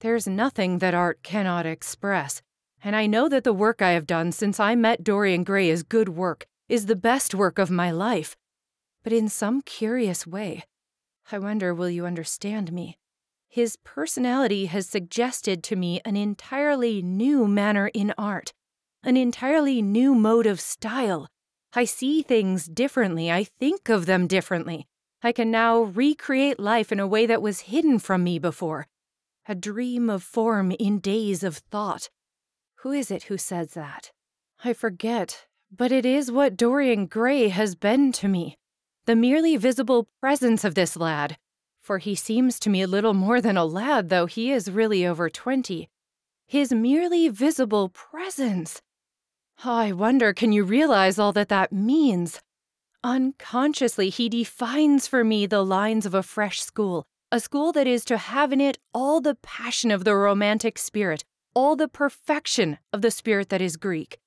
There's 0.00 0.26
nothing 0.26 0.78
that 0.78 0.94
art 0.94 1.22
cannot 1.22 1.64
express, 1.64 2.42
and 2.84 2.94
I 2.94 3.06
know 3.06 3.28
that 3.28 3.44
the 3.44 3.54
work 3.54 3.80
I 3.80 3.92
have 3.92 4.06
done 4.06 4.32
since 4.32 4.60
I 4.60 4.74
met 4.74 5.02
Dorian 5.02 5.44
Gray 5.44 5.70
is 5.70 5.82
good 5.82 6.10
work, 6.10 6.46
is 6.68 6.86
the 6.86 6.96
best 6.96 7.34
work 7.34 7.58
of 7.58 7.70
my 7.70 7.90
life. 7.90 8.36
But 9.02 9.12
in 9.12 9.28
some 9.28 9.62
curious 9.62 10.26
way, 10.26 10.64
I 11.32 11.38
wonder 11.38 11.74
will 11.74 11.90
you 11.90 12.04
understand 12.04 12.72
me? 12.72 12.98
His 13.48 13.76
personality 13.84 14.66
has 14.66 14.88
suggested 14.88 15.62
to 15.64 15.76
me 15.76 16.00
an 16.04 16.16
entirely 16.16 17.02
new 17.02 17.46
manner 17.46 17.88
in 17.94 18.12
art, 18.18 18.52
an 19.02 19.16
entirely 19.16 19.80
new 19.80 20.14
mode 20.14 20.46
of 20.46 20.60
style. 20.60 21.28
I 21.72 21.84
see 21.84 22.22
things 22.22 22.66
differently, 22.66 23.30
I 23.30 23.44
think 23.44 23.88
of 23.88 24.06
them 24.06 24.26
differently. 24.26 24.86
I 25.22 25.32
can 25.32 25.50
now 25.50 25.80
recreate 25.80 26.60
life 26.60 26.92
in 26.92 27.00
a 27.00 27.06
way 27.06 27.26
that 27.26 27.42
was 27.42 27.60
hidden 27.60 27.98
from 27.98 28.24
me 28.24 28.38
before 28.38 28.86
a 29.48 29.54
dream 29.54 30.10
of 30.10 30.22
form 30.22 30.72
in 30.72 30.98
days 30.98 31.44
of 31.44 31.58
thought. 31.58 32.10
Who 32.80 32.92
is 32.92 33.10
it 33.10 33.24
who 33.24 33.38
says 33.38 33.74
that? 33.74 34.10
I 34.64 34.72
forget, 34.72 35.46
but 35.70 35.92
it 35.92 36.04
is 36.04 36.32
what 36.32 36.56
Dorian 36.56 37.06
Gray 37.06 37.48
has 37.48 37.74
been 37.74 38.10
to 38.12 38.28
me. 38.28 38.56
The 39.04 39.14
merely 39.14 39.56
visible 39.56 40.08
presence 40.20 40.64
of 40.64 40.74
this 40.74 40.96
lad, 40.96 41.36
for 41.86 41.98
he 41.98 42.16
seems 42.16 42.58
to 42.58 42.68
me 42.68 42.84
little 42.84 43.14
more 43.14 43.40
than 43.40 43.56
a 43.56 43.64
lad, 43.64 44.08
though 44.08 44.26
he 44.26 44.50
is 44.50 44.68
really 44.68 45.06
over 45.06 45.30
twenty. 45.30 45.88
His 46.48 46.72
merely 46.72 47.28
visible 47.28 47.90
presence. 47.90 48.82
I 49.62 49.92
wonder, 49.92 50.32
can 50.32 50.50
you 50.50 50.64
realize 50.64 51.16
all 51.16 51.32
that 51.34 51.48
that 51.48 51.72
means? 51.72 52.40
Unconsciously, 53.04 54.10
he 54.10 54.28
defines 54.28 55.06
for 55.06 55.22
me 55.22 55.46
the 55.46 55.64
lines 55.64 56.06
of 56.06 56.12
a 56.12 56.24
fresh 56.24 56.60
school, 56.60 57.04
a 57.30 57.38
school 57.38 57.70
that 57.70 57.86
is 57.86 58.04
to 58.06 58.16
have 58.16 58.52
in 58.52 58.60
it 58.60 58.78
all 58.92 59.20
the 59.20 59.36
passion 59.36 59.92
of 59.92 60.02
the 60.02 60.16
romantic 60.16 60.78
spirit, 60.78 61.22
all 61.54 61.76
the 61.76 61.86
perfection 61.86 62.78
of 62.92 63.00
the 63.00 63.12
spirit 63.12 63.48
that 63.50 63.60
is 63.60 63.76
Greek, 63.76 64.18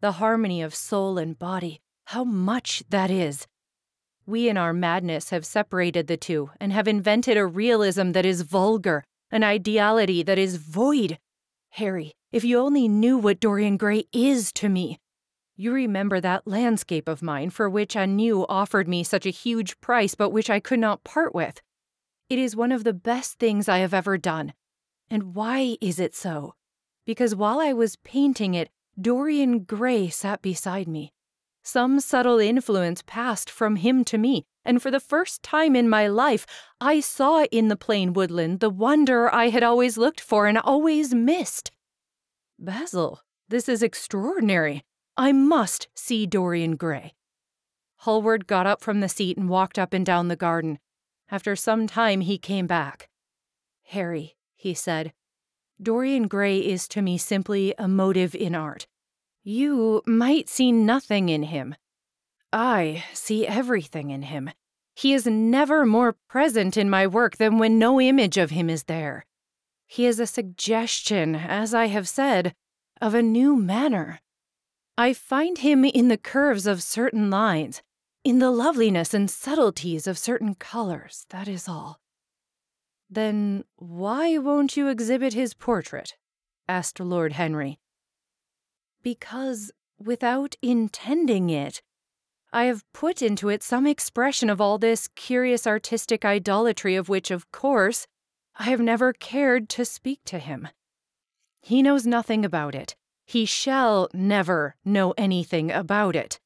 the 0.00 0.18
harmony 0.18 0.60
of 0.60 0.74
soul 0.74 1.16
and 1.16 1.38
body. 1.38 1.80
How 2.06 2.24
much 2.24 2.82
that 2.90 3.08
is! 3.08 3.46
We 4.26 4.48
in 4.48 4.56
our 4.56 4.72
madness 4.72 5.30
have 5.30 5.44
separated 5.44 6.06
the 6.06 6.16
two 6.16 6.50
and 6.58 6.72
have 6.72 6.88
invented 6.88 7.36
a 7.36 7.46
realism 7.46 8.12
that 8.12 8.24
is 8.24 8.42
vulgar, 8.42 9.04
an 9.30 9.44
ideality 9.44 10.22
that 10.22 10.38
is 10.38 10.56
void. 10.56 11.18
Harry, 11.70 12.14
if 12.32 12.44
you 12.44 12.58
only 12.58 12.88
knew 12.88 13.18
what 13.18 13.40
Dorian 13.40 13.76
Gray 13.76 14.04
is 14.12 14.52
to 14.54 14.68
me. 14.68 14.98
You 15.56 15.72
remember 15.72 16.20
that 16.20 16.46
landscape 16.46 17.06
of 17.08 17.22
mine 17.22 17.50
for 17.50 17.70
which 17.70 17.94
Agnew 17.94 18.44
offered 18.48 18.88
me 18.88 19.04
such 19.04 19.24
a 19.26 19.30
huge 19.30 19.80
price 19.80 20.14
but 20.14 20.30
which 20.30 20.50
I 20.50 20.58
could 20.58 20.80
not 20.80 21.04
part 21.04 21.34
with. 21.34 21.60
It 22.28 22.38
is 22.38 22.56
one 22.56 22.72
of 22.72 22.82
the 22.82 22.92
best 22.92 23.38
things 23.38 23.68
I 23.68 23.78
have 23.78 23.94
ever 23.94 24.18
done. 24.18 24.52
And 25.10 25.34
why 25.34 25.76
is 25.80 26.00
it 26.00 26.14
so? 26.14 26.54
Because 27.06 27.36
while 27.36 27.60
I 27.60 27.72
was 27.72 27.96
painting 27.96 28.54
it, 28.54 28.70
Dorian 29.00 29.60
Gray 29.60 30.08
sat 30.08 30.42
beside 30.42 30.88
me. 30.88 31.12
Some 31.66 31.98
subtle 31.98 32.38
influence 32.38 33.02
passed 33.06 33.50
from 33.50 33.76
him 33.76 34.04
to 34.04 34.18
me, 34.18 34.44
and 34.66 34.82
for 34.82 34.90
the 34.90 35.00
first 35.00 35.42
time 35.42 35.74
in 35.74 35.88
my 35.88 36.06
life, 36.06 36.46
I 36.78 37.00
saw 37.00 37.44
in 37.44 37.68
the 37.68 37.76
plain 37.76 38.12
woodland 38.12 38.60
the 38.60 38.68
wonder 38.68 39.32
I 39.34 39.48
had 39.48 39.62
always 39.62 39.96
looked 39.96 40.20
for 40.20 40.46
and 40.46 40.58
always 40.58 41.14
missed. 41.14 41.72
Basil, 42.58 43.22
this 43.48 43.66
is 43.66 43.82
extraordinary. 43.82 44.84
I 45.16 45.32
must 45.32 45.88
see 45.94 46.26
Dorian 46.26 46.76
Gray. 46.76 47.14
Hallward 47.98 48.46
got 48.46 48.66
up 48.66 48.82
from 48.82 49.00
the 49.00 49.08
seat 49.08 49.38
and 49.38 49.48
walked 49.48 49.78
up 49.78 49.94
and 49.94 50.04
down 50.04 50.28
the 50.28 50.36
garden. 50.36 50.78
After 51.30 51.56
some 51.56 51.86
time, 51.86 52.20
he 52.20 52.36
came 52.36 52.66
back. 52.66 53.08
Harry, 53.84 54.36
he 54.54 54.74
said, 54.74 55.14
Dorian 55.80 56.28
Gray 56.28 56.58
is 56.58 56.86
to 56.88 57.00
me 57.00 57.16
simply 57.16 57.74
a 57.78 57.88
motive 57.88 58.34
in 58.34 58.54
art. 58.54 58.86
You 59.46 60.00
might 60.06 60.48
see 60.48 60.72
nothing 60.72 61.28
in 61.28 61.42
him. 61.42 61.74
I 62.50 63.04
see 63.12 63.46
everything 63.46 64.08
in 64.08 64.22
him. 64.22 64.50
He 64.94 65.12
is 65.12 65.26
never 65.26 65.84
more 65.84 66.16
present 66.30 66.78
in 66.78 66.88
my 66.88 67.06
work 67.06 67.36
than 67.36 67.58
when 67.58 67.78
no 67.78 68.00
image 68.00 68.38
of 68.38 68.50
him 68.50 68.70
is 68.70 68.84
there. 68.84 69.26
He 69.86 70.06
is 70.06 70.18
a 70.18 70.26
suggestion, 70.26 71.34
as 71.34 71.74
I 71.74 71.86
have 71.88 72.08
said, 72.08 72.54
of 73.02 73.12
a 73.12 73.20
new 73.20 73.54
manner. 73.54 74.20
I 74.96 75.12
find 75.12 75.58
him 75.58 75.84
in 75.84 76.08
the 76.08 76.16
curves 76.16 76.66
of 76.66 76.82
certain 76.82 77.28
lines, 77.28 77.82
in 78.24 78.38
the 78.38 78.50
loveliness 78.50 79.12
and 79.12 79.30
subtleties 79.30 80.06
of 80.06 80.16
certain 80.16 80.54
colors, 80.54 81.26
that 81.28 81.48
is 81.48 81.68
all. 81.68 82.00
Then 83.10 83.64
why 83.76 84.38
won't 84.38 84.74
you 84.74 84.88
exhibit 84.88 85.34
his 85.34 85.52
portrait? 85.52 86.16
asked 86.66 86.98
Lord 86.98 87.32
Henry 87.32 87.78
because, 89.04 89.70
without 89.98 90.56
intending 90.62 91.50
it, 91.50 91.80
I 92.52 92.64
have 92.64 92.90
put 92.92 93.22
into 93.22 93.50
it 93.50 93.62
some 93.62 93.86
expression 93.86 94.48
of 94.48 94.60
all 94.60 94.78
this 94.78 95.08
curious 95.14 95.66
artistic 95.66 96.24
idolatry 96.24 96.96
of 96.96 97.08
which, 97.08 97.30
of 97.30 97.52
course, 97.52 98.06
I 98.56 98.64
have 98.64 98.80
never 98.80 99.12
cared 99.12 99.68
to 99.70 99.84
speak 99.84 100.20
to 100.26 100.38
him. 100.38 100.68
He 101.60 101.82
knows 101.82 102.06
nothing 102.06 102.44
about 102.44 102.74
it. 102.74 102.96
He 103.26 103.44
shall 103.44 104.08
never 104.12 104.76
know 104.84 105.14
anything 105.18 105.70
about 105.70 106.16
it. 106.16 106.40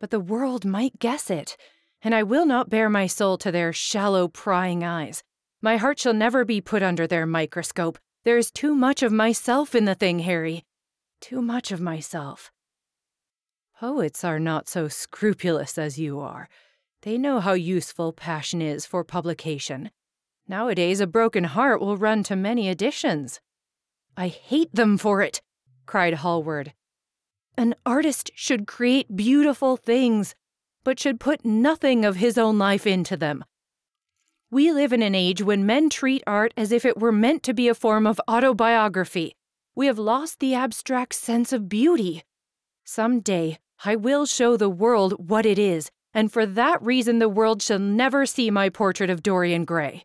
But 0.00 0.10
the 0.10 0.20
world 0.20 0.64
might 0.64 0.98
guess 0.98 1.30
it, 1.30 1.56
and 2.02 2.14
I 2.14 2.22
will 2.22 2.46
not 2.46 2.70
bare 2.70 2.90
my 2.90 3.06
soul 3.06 3.36
to 3.38 3.52
their 3.52 3.72
shallow, 3.72 4.28
prying 4.28 4.84
eyes. 4.84 5.22
My 5.60 5.76
heart 5.76 5.98
shall 5.98 6.14
never 6.14 6.44
be 6.44 6.60
put 6.60 6.82
under 6.82 7.06
their 7.06 7.26
microscope. 7.26 7.98
There 8.24 8.38
is 8.38 8.50
too 8.50 8.74
much 8.74 9.02
of 9.02 9.12
myself 9.12 9.74
in 9.74 9.84
the 9.84 9.94
thing, 9.94 10.20
Harry 10.20 10.64
too 11.24 11.40
much 11.40 11.72
of 11.72 11.80
myself. 11.80 12.52
Poets 13.80 14.24
are 14.24 14.38
not 14.38 14.68
so 14.68 14.88
scrupulous 14.88 15.78
as 15.78 15.98
you 15.98 16.20
are. 16.20 16.50
They 17.00 17.16
know 17.16 17.40
how 17.40 17.54
useful 17.54 18.12
passion 18.12 18.60
is 18.60 18.84
for 18.84 19.04
publication. 19.04 19.90
Nowadays, 20.46 21.00
a 21.00 21.06
broken 21.06 21.44
heart 21.44 21.80
will 21.80 21.96
run 21.96 22.24
to 22.24 22.36
many 22.36 22.68
editions. 22.68 23.40
I 24.18 24.28
hate 24.28 24.74
them 24.74 24.98
for 24.98 25.22
it, 25.22 25.40
cried 25.86 26.12
Hallward. 26.12 26.74
An 27.56 27.74
artist 27.86 28.30
should 28.34 28.66
create 28.66 29.16
beautiful 29.16 29.78
things, 29.78 30.34
but 30.84 31.00
should 31.00 31.20
put 31.20 31.42
nothing 31.42 32.04
of 32.04 32.16
his 32.16 32.36
own 32.36 32.58
life 32.58 32.86
into 32.86 33.16
them. 33.16 33.46
We 34.50 34.72
live 34.72 34.92
in 34.92 35.02
an 35.02 35.14
age 35.14 35.40
when 35.40 35.64
men 35.64 35.88
treat 35.88 36.22
art 36.26 36.52
as 36.54 36.70
if 36.70 36.84
it 36.84 36.98
were 36.98 37.12
meant 37.12 37.42
to 37.44 37.54
be 37.54 37.68
a 37.68 37.74
form 37.74 38.06
of 38.06 38.20
autobiography. 38.28 39.36
We 39.74 39.86
have 39.86 39.98
lost 39.98 40.38
the 40.38 40.54
abstract 40.54 41.14
sense 41.14 41.52
of 41.52 41.68
beauty. 41.68 42.22
Some 42.84 43.20
day, 43.20 43.58
I 43.84 43.96
will 43.96 44.24
show 44.24 44.56
the 44.56 44.68
world 44.68 45.28
what 45.28 45.44
it 45.44 45.58
is, 45.58 45.90
and 46.12 46.32
for 46.32 46.46
that 46.46 46.80
reason 46.80 47.18
the 47.18 47.28
world 47.28 47.60
shall 47.60 47.80
never 47.80 48.24
see 48.24 48.50
my 48.50 48.68
portrait 48.68 49.10
of 49.10 49.22
Dorian 49.22 49.64
Gray. 49.64 50.04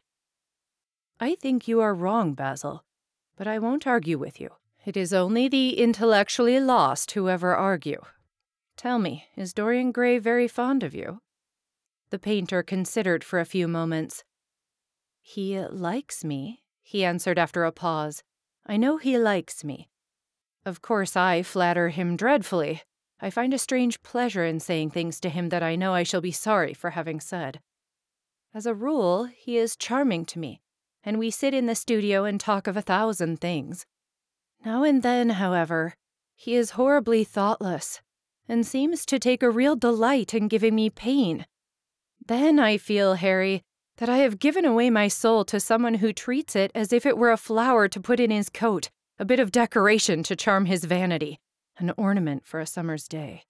I 1.19 1.35
think 1.35 1.67
you 1.67 1.81
are 1.81 1.93
wrong, 1.93 2.33
Basil, 2.33 2.83
but 3.37 3.47
I 3.47 3.59
won't 3.59 3.85
argue 3.85 4.17
with 4.17 4.41
you. 4.41 4.49
It 4.85 4.97
is 4.97 5.13
only 5.13 5.47
the 5.47 5.77
intellectually 5.77 6.59
lost 6.59 7.11
who 7.11 7.29
ever 7.29 7.55
argue. 7.55 8.01
Tell 8.75 8.97
me, 8.97 9.25
is 9.35 9.53
Dorian 9.53 9.91
Gray 9.91 10.17
very 10.17 10.47
fond 10.47 10.81
of 10.83 10.95
you? 10.95 11.21
The 12.09 12.17
painter 12.17 12.63
considered 12.63 13.23
for 13.23 13.39
a 13.39 13.45
few 13.45 13.67
moments. 13.67 14.23
He 15.21 15.59
likes 15.59 16.23
me, 16.23 16.63
he 16.81 17.03
answered 17.03 17.37
after 17.37 17.65
a 17.65 17.71
pause. 17.71 18.23
I 18.69 18.77
know 18.77 18.97
he 18.97 19.17
likes 19.17 19.63
me. 19.63 19.89
Of 20.63 20.83
course, 20.83 21.15
I 21.15 21.41
flatter 21.41 21.89
him 21.89 22.15
dreadfully. 22.15 22.83
I 23.19 23.31
find 23.31 23.51
a 23.51 23.57
strange 23.57 24.03
pleasure 24.03 24.45
in 24.45 24.59
saying 24.59 24.91
things 24.91 25.19
to 25.21 25.29
him 25.29 25.49
that 25.49 25.63
I 25.63 25.75
know 25.75 25.95
I 25.95 26.03
shall 26.03 26.21
be 26.21 26.31
sorry 26.31 26.75
for 26.75 26.91
having 26.91 27.19
said. 27.19 27.61
As 28.53 28.67
a 28.67 28.75
rule, 28.75 29.25
he 29.25 29.57
is 29.57 29.75
charming 29.75 30.23
to 30.25 30.37
me, 30.37 30.61
and 31.03 31.17
we 31.17 31.31
sit 31.31 31.55
in 31.55 31.65
the 31.65 31.73
studio 31.73 32.25
and 32.25 32.39
talk 32.39 32.67
of 32.67 32.77
a 32.77 32.83
thousand 32.83 33.41
things. 33.41 33.87
Now 34.63 34.83
and 34.83 35.01
then, 35.01 35.31
however, 35.31 35.95
he 36.35 36.53
is 36.53 36.71
horribly 36.71 37.23
thoughtless, 37.23 38.01
and 38.47 38.67
seems 38.67 39.03
to 39.07 39.17
take 39.17 39.41
a 39.41 39.49
real 39.49 39.75
delight 39.75 40.35
in 40.35 40.47
giving 40.47 40.75
me 40.75 40.91
pain. 40.91 41.47
Then 42.23 42.59
I 42.59 42.77
feel, 42.77 43.15
Harry, 43.15 43.63
that 43.99 44.09
I 44.09 44.19
have 44.19 44.39
given 44.39 44.63
away 44.63 44.89
my 44.89 45.09
soul 45.09 45.43
to 45.45 45.59
someone 45.59 45.95
who 45.95 46.13
treats 46.13 46.55
it 46.55 46.71
as 46.73 46.93
if 46.93 47.05
it 47.05 47.17
were 47.17 47.31
a 47.31 47.37
flower 47.37 47.89
to 47.89 47.99
put 47.99 48.21
in 48.21 48.31
his 48.31 48.49
coat, 48.49 48.89
a 49.19 49.25
bit 49.25 49.41
of 49.41 49.51
decoration 49.51 50.23
to 50.23 50.37
charm 50.37 50.65
his 50.65 50.85
vanity, 50.85 51.41
an 51.77 51.91
ornament 51.97 52.45
for 52.45 52.61
a 52.61 52.65
summer's 52.65 53.09
day. 53.09 53.43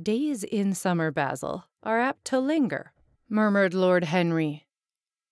Days 0.00 0.44
in 0.44 0.72
summer, 0.72 1.10
Basil, 1.10 1.66
are 1.82 2.00
apt 2.00 2.24
to 2.26 2.40
linger, 2.40 2.92
murmured 3.28 3.74
Lord 3.74 4.04
Henry. 4.04 4.66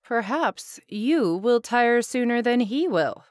Perhaps 0.04 0.78
you 0.88 1.34
will 1.34 1.62
tire 1.62 2.02
sooner 2.02 2.42
than 2.42 2.60
he 2.60 2.86
will. 2.86 3.24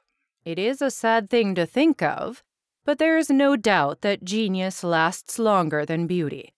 It 0.43 0.57
is 0.57 0.81
a 0.81 0.89
sad 0.89 1.29
thing 1.29 1.53
to 1.55 1.67
think 1.67 2.01
of, 2.01 2.43
but 2.83 2.97
there 2.97 3.19
is 3.19 3.29
no 3.29 3.55
doubt 3.55 4.01
that 4.01 4.23
genius 4.23 4.83
lasts 4.83 5.37
longer 5.37 5.85
than 5.85 6.07
beauty. 6.07 6.54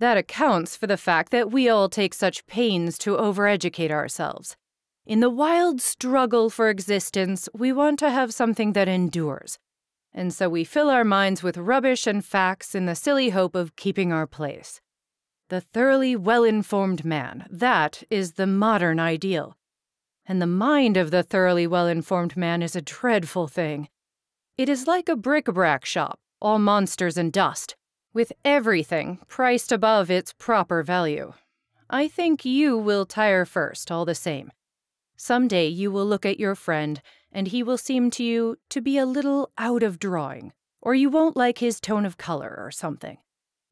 That 0.00 0.16
accounts 0.16 0.76
for 0.76 0.86
the 0.86 0.96
fact 0.96 1.32
that 1.32 1.50
we 1.50 1.68
all 1.68 1.88
take 1.88 2.14
such 2.14 2.46
pains 2.46 2.98
to 2.98 3.16
overeducate 3.16 3.90
ourselves. 3.90 4.56
In 5.04 5.20
the 5.20 5.30
wild 5.30 5.80
struggle 5.80 6.50
for 6.50 6.68
existence, 6.68 7.48
we 7.54 7.72
want 7.72 7.98
to 8.00 8.10
have 8.10 8.34
something 8.34 8.74
that 8.74 8.88
endures. 8.88 9.58
And 10.12 10.32
so 10.32 10.48
we 10.48 10.64
fill 10.64 10.90
our 10.90 11.04
minds 11.04 11.42
with 11.42 11.56
rubbish 11.56 12.06
and 12.06 12.24
facts 12.24 12.74
in 12.74 12.86
the 12.86 12.94
silly 12.94 13.30
hope 13.30 13.54
of 13.54 13.74
keeping 13.74 14.12
our 14.12 14.26
place. 14.26 14.80
The 15.48 15.60
thoroughly 15.60 16.14
well 16.14 16.44
informed 16.44 17.04
man, 17.04 17.46
that 17.50 18.02
is 18.10 18.32
the 18.32 18.46
modern 18.46 19.00
ideal. 19.00 19.56
And 20.26 20.42
the 20.42 20.46
mind 20.46 20.98
of 20.98 21.10
the 21.10 21.22
thoroughly 21.22 21.66
well 21.66 21.86
informed 21.86 22.36
man 22.36 22.62
is 22.62 22.76
a 22.76 22.82
dreadful 22.82 23.48
thing. 23.48 23.88
It 24.58 24.68
is 24.68 24.86
like 24.86 25.08
a 25.08 25.16
bric 25.16 25.48
a 25.48 25.52
brac 25.52 25.86
shop, 25.86 26.20
all 26.40 26.58
monsters 26.58 27.16
and 27.16 27.32
dust, 27.32 27.76
with 28.12 28.32
everything 28.44 29.18
priced 29.28 29.72
above 29.72 30.10
its 30.10 30.32
proper 30.32 30.82
value. 30.82 31.32
I 31.90 32.08
think 32.08 32.44
you 32.44 32.76
will 32.76 33.06
tire 33.06 33.44
first, 33.44 33.90
all 33.90 34.04
the 34.04 34.14
same. 34.14 34.50
Some 35.16 35.48
day 35.48 35.66
you 35.68 35.90
will 35.90 36.06
look 36.06 36.26
at 36.26 36.38
your 36.38 36.54
friend, 36.54 37.00
and 37.32 37.48
he 37.48 37.62
will 37.62 37.78
seem 37.78 38.10
to 38.12 38.24
you 38.24 38.56
to 38.70 38.80
be 38.80 38.98
a 38.98 39.06
little 39.06 39.50
out 39.58 39.82
of 39.82 39.98
drawing, 39.98 40.52
or 40.80 40.94
you 40.94 41.10
won't 41.10 41.36
like 41.36 41.58
his 41.58 41.80
tone 41.80 42.06
of 42.06 42.16
color 42.16 42.54
or 42.58 42.70
something. 42.70 43.18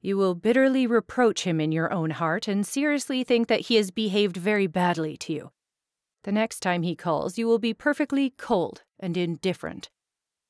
You 0.01 0.17
will 0.17 0.35
bitterly 0.35 0.87
reproach 0.87 1.45
him 1.45 1.61
in 1.61 1.73
your 1.73 1.93
own 1.93 2.11
heart 2.11 2.49
and 2.49 2.67
seriously 2.67 3.25
think 3.25 3.49
that 3.49 3.63
he 3.63 3.77
has 3.77 3.91
behaved 3.91 4.37
very 4.37 4.67
badly 4.67 5.17
to 5.19 5.33
you. 5.33 5.51
The 6.25 6.33
next 6.33 6.61
time 6.61 6.83
he 6.83 6.97
calls, 6.97 7.39
you 7.39 7.47
will 7.47 7.59
be 7.59 7.75
perfectly 7.75 8.31
cold 8.31 8.83
and 8.99 9.17
indifferent. 9.17 9.91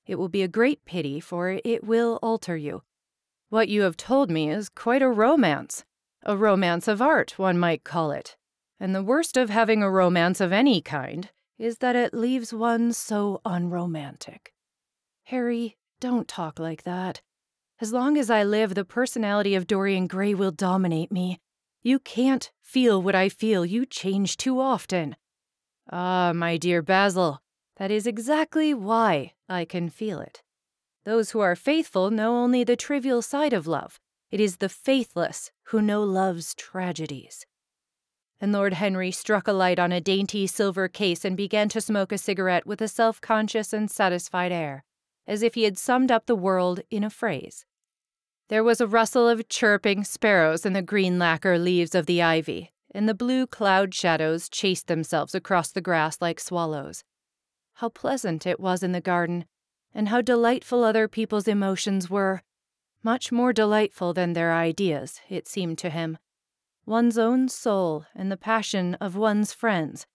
It 0.07 0.17
will 0.17 0.29
be 0.29 0.43
a 0.43 0.49
great 0.49 0.85
pity, 0.85 1.21
for 1.21 1.51
it 1.65 1.85
will 1.85 2.19
alter 2.23 2.57
you. 2.57 2.83
What 3.49 3.69
you 3.69 3.83
have 3.83 3.97
told 3.97 4.31
me 4.31 4.51
is 4.51 4.69
quite 4.69 5.03
a 5.03 5.09
romance. 5.09 5.85
A 6.25 6.37
romance 6.37 6.89
of 6.89 7.01
art, 7.01 7.39
one 7.39 7.59
might 7.59 7.85
call 7.85 8.11
it. 8.11 8.37
And 8.81 8.95
the 8.95 9.05
worst 9.05 9.37
of 9.37 9.51
having 9.51 9.83
a 9.83 9.91
romance 9.91 10.41
of 10.41 10.53
any 10.53 10.81
kind 10.81 11.31
is 11.59 11.79
that 11.79 11.97
it 11.97 12.13
leaves 12.13 12.53
one 12.53 12.93
so 12.93 13.41
unromantic. 13.45 14.53
Harry, 15.25 15.77
don't 16.01 16.27
talk 16.27 16.59
like 16.59 16.83
that. 16.83 17.23
As 17.81 17.93
long 17.93 18.19
as 18.19 18.31
I 18.31 18.43
live, 18.43 18.75
the 18.75 18.85
personality 18.85 19.55
of 19.55 19.67
Dorian 19.67 20.07
Gray 20.07 20.35
will 20.35 20.51
dominate 20.51 21.13
me. 21.13 21.39
You 21.83 21.99
can't 22.01 22.51
feel 22.63 23.01
what 23.01 23.15
I 23.15 23.29
feel. 23.29 23.65
You 23.65 23.87
change 23.87 24.37
too 24.37 24.61
often. 24.61 25.15
Ah, 25.91 26.33
my 26.35 26.57
dear 26.57 26.83
Basil, 26.83 27.41
that 27.77 27.93
is 27.93 28.07
exactly 28.07 28.75
why 28.75 29.35
I 29.49 29.65
can 29.65 29.89
feel 29.89 30.19
it. 30.19 30.43
Those 31.07 31.31
who 31.31 31.39
are 31.39 31.55
faithful 31.55 32.11
know 32.11 32.37
only 32.37 32.65
the 32.65 32.75
trivial 32.75 33.23
side 33.23 33.53
of 33.53 33.69
love. 33.69 34.01
It 34.33 34.41
is 34.41 34.57
the 34.57 34.69
faithless 34.69 35.53
who 35.69 35.81
know 35.81 36.03
love's 36.03 36.53
tragedies. 36.53 37.47
And 38.41 38.51
Lord 38.51 38.75
Henry 38.75 39.13
struck 39.13 39.47
a 39.47 39.53
light 39.53 39.79
on 39.79 39.93
a 39.93 40.01
dainty 40.01 40.49
silver 40.49 40.89
case 40.89 41.25
and 41.25 41.37
began 41.37 41.69
to 41.69 41.81
smoke 41.81 42.11
a 42.11 42.19
cigarette 42.19 42.67
with 42.67 42.83
a 42.83 42.89
self 42.89 43.21
conscious 43.21 43.73
and 43.73 43.89
satisfied 43.89 44.51
air, 44.51 44.83
as 45.29 45.45
if 45.45 45.55
he 45.55 45.63
had 45.63 45.79
summed 45.79 46.11
up 46.11 46.27
the 46.27 46.35
world 46.35 46.81
in 46.91 47.05
a 47.05 47.09
phrase. 47.09 47.65
There 48.49 48.65
was 48.65 48.81
a 48.81 48.89
rustle 48.89 49.29
of 49.29 49.49
chirping 49.49 50.03
sparrows 50.03 50.67
in 50.67 50.73
the 50.73 50.83
green 50.83 51.21
lacquer 51.21 51.57
leaves 51.57 51.95
of 51.95 52.07
the 52.07 52.21
ivy, 52.21 52.73
and 52.93 53.09
the 53.09 53.15
blue 53.15 53.47
cloud 53.47 53.95
shadows 53.95 54.49
chased 54.49 54.89
themselves 54.89 55.37
across 55.37 55.71
the 55.71 55.81
grass 55.81 56.21
like 56.21 56.41
swallows. 56.41 57.05
How 57.75 57.91
pleasant 57.91 58.45
it 58.45 58.59
was 58.59 58.83
in 58.83 58.91
the 58.91 59.01
garden, 59.01 59.45
and 59.97 60.11
how 60.11 60.21
delightful 60.21 60.85
other 60.85 61.09
people's 61.09 61.49
emotions 61.49 62.11
were. 62.11 62.43
Much 63.03 63.33
more 63.33 63.53
delightful 63.53 64.13
than 64.13 64.35
their 64.35 64.53
ideas, 64.53 65.23
it 65.31 65.49
seemed 65.49 65.79
to 65.79 65.89
him. 65.89 66.19
One's 66.85 67.17
own 67.17 67.49
soul 67.49 68.05
and 68.15 68.31
the 68.31 68.37
passion 68.37 68.95
of 69.01 69.17
one's 69.17 69.55
friends, 69.55 70.07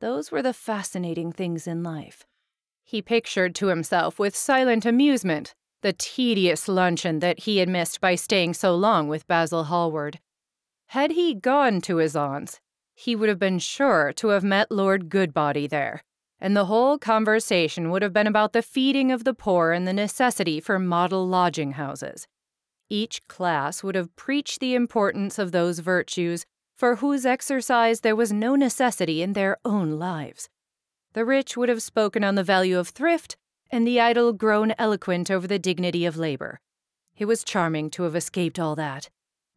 those 0.00 0.30
were 0.30 0.42
the 0.42 0.52
fascinating 0.52 1.32
things 1.32 1.66
in 1.66 1.82
life. 1.82 2.26
He 2.84 3.00
pictured 3.00 3.54
to 3.54 3.68
himself 3.68 4.18
with 4.18 4.36
silent 4.36 4.84
amusement 4.84 5.54
the 5.80 5.92
tedious 5.92 6.68
luncheon 6.68 7.20
that 7.20 7.40
he 7.40 7.58
had 7.58 7.68
missed 7.68 8.00
by 8.00 8.16
staying 8.16 8.54
so 8.54 8.74
long 8.74 9.08
with 9.08 9.26
Basil 9.26 9.64
Hallward. 9.64 10.18
Had 10.88 11.12
he 11.12 11.34
gone 11.34 11.80
to 11.82 11.96
his 11.96 12.14
aunt's, 12.14 12.60
he 12.94 13.16
would 13.16 13.28
have 13.28 13.38
been 13.38 13.58
sure 13.58 14.12
to 14.14 14.28
have 14.28 14.44
met 14.44 14.70
Lord 14.70 15.08
Goodbody 15.08 15.66
there, 15.66 16.02
and 16.42 16.56
the 16.56 16.64
whole 16.64 16.98
conversation 16.98 17.88
would 17.88 18.02
have 18.02 18.12
been 18.12 18.26
about 18.26 18.52
the 18.52 18.62
feeding 18.62 19.12
of 19.12 19.22
the 19.22 19.32
poor 19.32 19.70
and 19.70 19.86
the 19.86 19.92
necessity 19.92 20.58
for 20.58 20.76
model 20.76 21.24
lodging 21.24 21.72
houses. 21.72 22.26
Each 22.90 23.22
class 23.28 23.84
would 23.84 23.94
have 23.94 24.16
preached 24.16 24.58
the 24.58 24.74
importance 24.74 25.38
of 25.38 25.52
those 25.52 25.78
virtues 25.78 26.44
for 26.74 26.96
whose 26.96 27.24
exercise 27.24 28.00
there 28.00 28.16
was 28.16 28.32
no 28.32 28.56
necessity 28.56 29.22
in 29.22 29.34
their 29.34 29.56
own 29.64 30.00
lives. 30.00 30.48
The 31.12 31.24
rich 31.24 31.56
would 31.56 31.68
have 31.68 31.80
spoken 31.80 32.24
on 32.24 32.34
the 32.34 32.42
value 32.42 32.76
of 32.76 32.88
thrift, 32.88 33.36
and 33.70 33.86
the 33.86 34.00
idle 34.00 34.32
grown 34.32 34.74
eloquent 34.78 35.30
over 35.30 35.46
the 35.46 35.60
dignity 35.60 36.04
of 36.04 36.16
labor. 36.16 36.58
It 37.16 37.26
was 37.26 37.44
charming 37.44 37.88
to 37.90 38.02
have 38.02 38.16
escaped 38.16 38.58
all 38.58 38.74
that. 38.74 39.10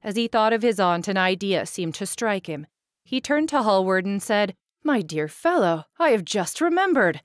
As 0.03 0.15
he 0.17 0.27
thought 0.27 0.53
of 0.53 0.61
his 0.61 0.79
aunt, 0.79 1.07
an 1.07 1.17
idea 1.17 1.65
seemed 1.65 1.95
to 1.95 2.05
strike 2.05 2.45
him. 2.45 2.67
He 3.03 3.19
turned 3.19 3.49
to 3.49 3.63
Hallward 3.63 4.05
and 4.05 4.21
said, 4.21 4.53
my 4.85 5.01
dear 5.01 5.27
fellow, 5.27 5.85
I 5.97 6.09
have 6.09 6.23
just 6.23 6.61
remembered. 6.61 7.21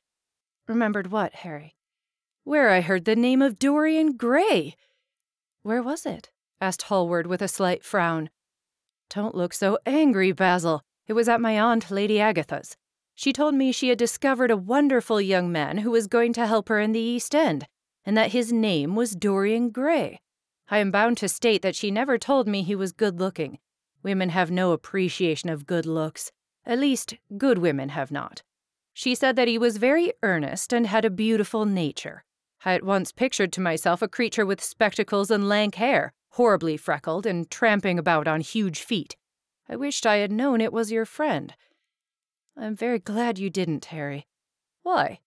Remembered 0.66 1.12
what, 1.12 1.34
Harry? 1.34 1.76
Where 2.42 2.70
I 2.70 2.80
heard 2.80 3.04
the 3.04 3.14
name 3.14 3.42
of 3.42 3.58
Dorian 3.58 4.16
Gray. 4.16 4.76
Where 5.62 5.82
was 5.82 6.06
it? 6.06 6.30
asked 6.58 6.82
Hallward 6.82 7.26
with 7.26 7.42
a 7.42 7.48
slight 7.48 7.84
frown. 7.84 8.30
Don't 9.10 9.34
look 9.34 9.52
so 9.52 9.78
angry, 9.84 10.32
Basil. 10.32 10.82
It 11.06 11.12
was 11.12 11.28
at 11.28 11.40
my 11.40 11.60
aunt, 11.60 11.90
Lady 11.90 12.18
Agatha's. 12.18 12.76
She 13.14 13.32
told 13.32 13.54
me 13.54 13.72
she 13.72 13.90
had 13.90 13.98
discovered 13.98 14.50
a 14.50 14.56
wonderful 14.56 15.20
young 15.20 15.52
man 15.52 15.78
who 15.78 15.90
was 15.90 16.06
going 16.06 16.32
to 16.34 16.46
help 16.46 16.70
her 16.70 16.80
in 16.80 16.92
the 16.92 17.00
East 17.00 17.34
End, 17.34 17.66
and 18.06 18.16
that 18.16 18.32
his 18.32 18.50
name 18.50 18.94
was 18.94 19.14
Dorian 19.14 19.68
Gray. 19.68 20.20
I 20.70 20.78
am 20.78 20.90
bound 20.90 21.18
to 21.18 21.28
state 21.28 21.60
that 21.60 21.76
she 21.76 21.90
never 21.90 22.16
told 22.16 22.48
me 22.48 22.62
he 22.62 22.74
was 22.74 22.92
good 22.92 23.20
looking. 23.20 23.58
Women 24.02 24.30
have 24.30 24.50
no 24.50 24.72
appreciation 24.72 25.50
of 25.50 25.66
good 25.66 25.84
looks. 25.84 26.32
At 26.66 26.78
least, 26.78 27.14
good 27.36 27.58
women 27.58 27.90
have 27.90 28.10
not. 28.10 28.42
She 28.92 29.14
said 29.14 29.36
that 29.36 29.48
he 29.48 29.58
was 29.58 29.78
very 29.78 30.12
earnest 30.22 30.72
and 30.72 30.86
had 30.86 31.04
a 31.04 31.10
beautiful 31.10 31.64
nature. 31.64 32.24
I 32.64 32.74
at 32.74 32.84
once 32.84 33.12
pictured 33.12 33.52
to 33.54 33.60
myself 33.60 34.02
a 34.02 34.08
creature 34.08 34.44
with 34.44 34.62
spectacles 34.62 35.30
and 35.30 35.48
lank 35.48 35.76
hair, 35.76 36.12
horribly 36.32 36.76
freckled, 36.76 37.24
and 37.24 37.50
tramping 37.50 37.98
about 37.98 38.28
on 38.28 38.40
huge 38.40 38.80
feet. 38.80 39.16
I 39.68 39.76
wished 39.76 40.04
I 40.04 40.16
had 40.16 40.32
known 40.32 40.60
it 40.60 40.72
was 40.72 40.92
your 40.92 41.06
friend. 41.06 41.54
I'm 42.56 42.76
very 42.76 42.98
glad 42.98 43.38
you 43.38 43.48
didn't, 43.48 43.86
Harry. 43.86 44.26
Why? 44.82 45.20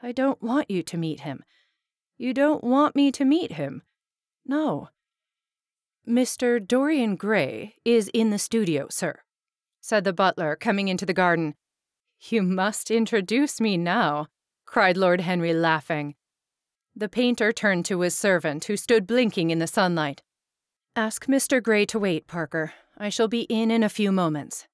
I 0.00 0.12
don't 0.12 0.40
want 0.40 0.70
you 0.70 0.82
to 0.84 0.96
meet 0.96 1.20
him. 1.20 1.42
You 2.16 2.32
don't 2.32 2.62
want 2.62 2.94
me 2.94 3.10
to 3.12 3.24
meet 3.24 3.52
him? 3.52 3.82
No. 4.46 4.90
Mr. 6.06 6.64
Dorian 6.64 7.16
Gray 7.16 7.74
is 7.84 8.08
in 8.14 8.30
the 8.30 8.38
studio, 8.38 8.86
sir 8.90 9.20
said 9.80 10.04
the 10.04 10.12
butler, 10.12 10.56
coming 10.56 10.88
into 10.88 11.06
the 11.06 11.12
garden. 11.14 11.54
You 12.20 12.42
must 12.42 12.90
introduce 12.90 13.60
me 13.60 13.76
now, 13.76 14.26
cried 14.66 14.96
Lord 14.96 15.20
Henry, 15.20 15.52
laughing. 15.52 16.14
The 16.94 17.08
painter 17.08 17.52
turned 17.52 17.84
to 17.86 18.00
his 18.00 18.14
servant, 18.16 18.64
who 18.64 18.76
stood 18.76 19.06
blinking 19.06 19.50
in 19.50 19.60
the 19.60 19.66
sunlight. 19.66 20.22
Ask 20.96 21.26
Mr. 21.26 21.62
Gray 21.62 21.86
to 21.86 21.98
wait, 21.98 22.26
Parker. 22.26 22.72
I 22.96 23.08
shall 23.08 23.28
be 23.28 23.42
in 23.42 23.70
in 23.70 23.84
a 23.84 23.88
few 23.88 24.10
moments. 24.10 24.66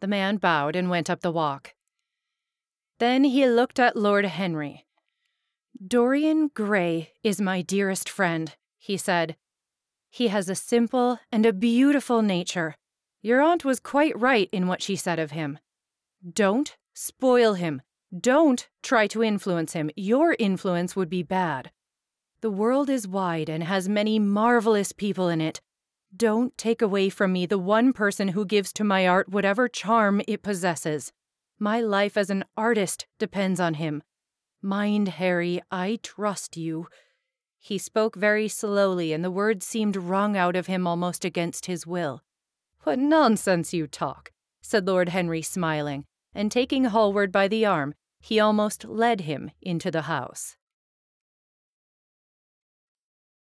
The 0.00 0.08
man 0.08 0.36
bowed 0.36 0.74
and 0.74 0.90
went 0.90 1.08
up 1.08 1.20
the 1.20 1.30
walk. 1.30 1.74
Then 2.98 3.22
he 3.22 3.46
looked 3.46 3.78
at 3.78 3.96
Lord 3.96 4.24
Henry. 4.24 4.84
Dorian 5.86 6.48
Gray 6.48 7.12
is 7.22 7.40
my 7.40 7.62
dearest 7.62 8.08
friend, 8.08 8.56
he 8.78 8.96
said. 8.96 9.36
He 10.10 10.28
has 10.28 10.48
a 10.48 10.56
simple 10.56 11.20
and 11.30 11.46
a 11.46 11.52
beautiful 11.52 12.22
nature, 12.22 12.74
your 13.22 13.40
aunt 13.40 13.64
was 13.64 13.80
quite 13.80 14.18
right 14.18 14.48
in 14.52 14.66
what 14.66 14.82
she 14.82 14.96
said 14.96 15.18
of 15.18 15.32
him. 15.32 15.58
Don't 16.32 16.76
spoil 16.94 17.54
him. 17.54 17.82
Don't 18.18 18.68
try 18.82 19.06
to 19.08 19.22
influence 19.22 19.72
him. 19.72 19.90
Your 19.96 20.36
influence 20.38 20.96
would 20.96 21.10
be 21.10 21.22
bad. 21.22 21.70
The 22.40 22.50
world 22.50 22.88
is 22.88 23.08
wide 23.08 23.48
and 23.48 23.64
has 23.64 23.88
many 23.88 24.18
marvelous 24.18 24.92
people 24.92 25.28
in 25.28 25.40
it. 25.40 25.60
Don't 26.16 26.56
take 26.56 26.80
away 26.80 27.10
from 27.10 27.32
me 27.32 27.44
the 27.44 27.58
one 27.58 27.92
person 27.92 28.28
who 28.28 28.46
gives 28.46 28.72
to 28.74 28.84
my 28.84 29.06
art 29.06 29.28
whatever 29.28 29.68
charm 29.68 30.22
it 30.26 30.42
possesses. 30.42 31.12
My 31.58 31.80
life 31.80 32.16
as 32.16 32.30
an 32.30 32.44
artist 32.56 33.06
depends 33.18 33.60
on 33.60 33.74
him. 33.74 34.02
Mind, 34.62 35.08
Harry, 35.08 35.60
I 35.70 35.98
trust 36.02 36.56
you. 36.56 36.86
He 37.58 37.76
spoke 37.76 38.16
very 38.16 38.48
slowly, 38.48 39.12
and 39.12 39.24
the 39.24 39.30
words 39.30 39.66
seemed 39.66 39.96
wrung 39.96 40.36
out 40.36 40.56
of 40.56 40.68
him 40.68 40.86
almost 40.86 41.24
against 41.24 41.66
his 41.66 41.86
will. 41.86 42.22
What 42.88 42.98
nonsense 42.98 43.74
you 43.74 43.86
talk, 43.86 44.30
said 44.62 44.86
Lord 44.86 45.10
Henry, 45.10 45.42
smiling, 45.42 46.06
and 46.34 46.50
taking 46.50 46.84
Hallward 46.84 47.30
by 47.30 47.46
the 47.46 47.66
arm, 47.66 47.92
he 48.18 48.40
almost 48.40 48.86
led 48.86 49.20
him 49.20 49.50
into 49.60 49.90
the 49.90 50.08
house. 50.08 50.56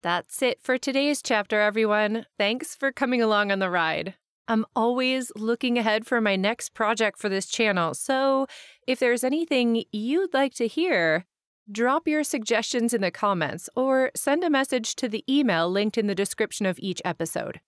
That's 0.04 0.44
it 0.44 0.62
for 0.62 0.78
today's 0.78 1.24
chapter, 1.24 1.60
everyone. 1.60 2.28
Thanks 2.38 2.76
for 2.76 2.92
coming 2.92 3.24
along 3.24 3.52
on 3.52 3.58
the 3.58 3.72
ride. 3.72 4.14
I'm 4.48 4.68
always 4.76 5.32
looking 5.36 5.80
ahead 5.80 6.06
for 6.06 6.22
my 6.22 6.36
next 6.36 6.76
project 6.76 7.18
for 7.18 7.28
this 7.28 7.48
channel, 7.48 7.96
so 7.96 8.46
if 8.86 9.00
there's 9.00 9.24
anything 9.24 9.84
you'd 9.92 10.36
like 10.36 10.54
to 10.58 10.68
hear, 10.68 11.26
drop 11.72 12.08
your 12.08 12.24
suggestions 12.24 12.94
in 12.94 13.02
the 13.02 13.10
comments 13.10 13.68
or 13.76 14.12
send 14.16 14.44
a 14.44 14.50
message 14.52 14.96
to 14.98 15.10
the 15.10 15.24
email 15.28 15.68
linked 15.68 15.98
in 15.98 16.06
the 16.06 16.14
description 16.14 16.68
of 16.68 16.78
each 16.78 17.02
episode. 17.04 17.62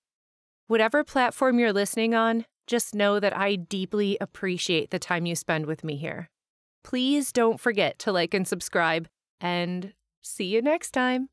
Whatever 0.67 1.03
platform 1.03 1.59
you're 1.59 1.71
listening 1.71 2.15
on, 2.15 2.45
just 2.65 2.95
know 2.95 3.19
that 3.19 3.37
I 3.37 3.55
deeply 3.55 4.17
appreciate 4.19 4.89
the 4.89 4.97
time 4.97 5.27
you 5.27 5.35
spend 5.35 5.67
with 5.67 5.83
me 5.83 5.95
here. 5.95 6.31
Please 6.83 7.31
don't 7.31 7.59
forget 7.59 7.99
to 7.99 8.11
like 8.11 8.33
and 8.33 8.47
subscribe, 8.47 9.07
and 9.39 9.93
see 10.23 10.45
you 10.45 10.63
next 10.63 10.89
time. 10.89 11.29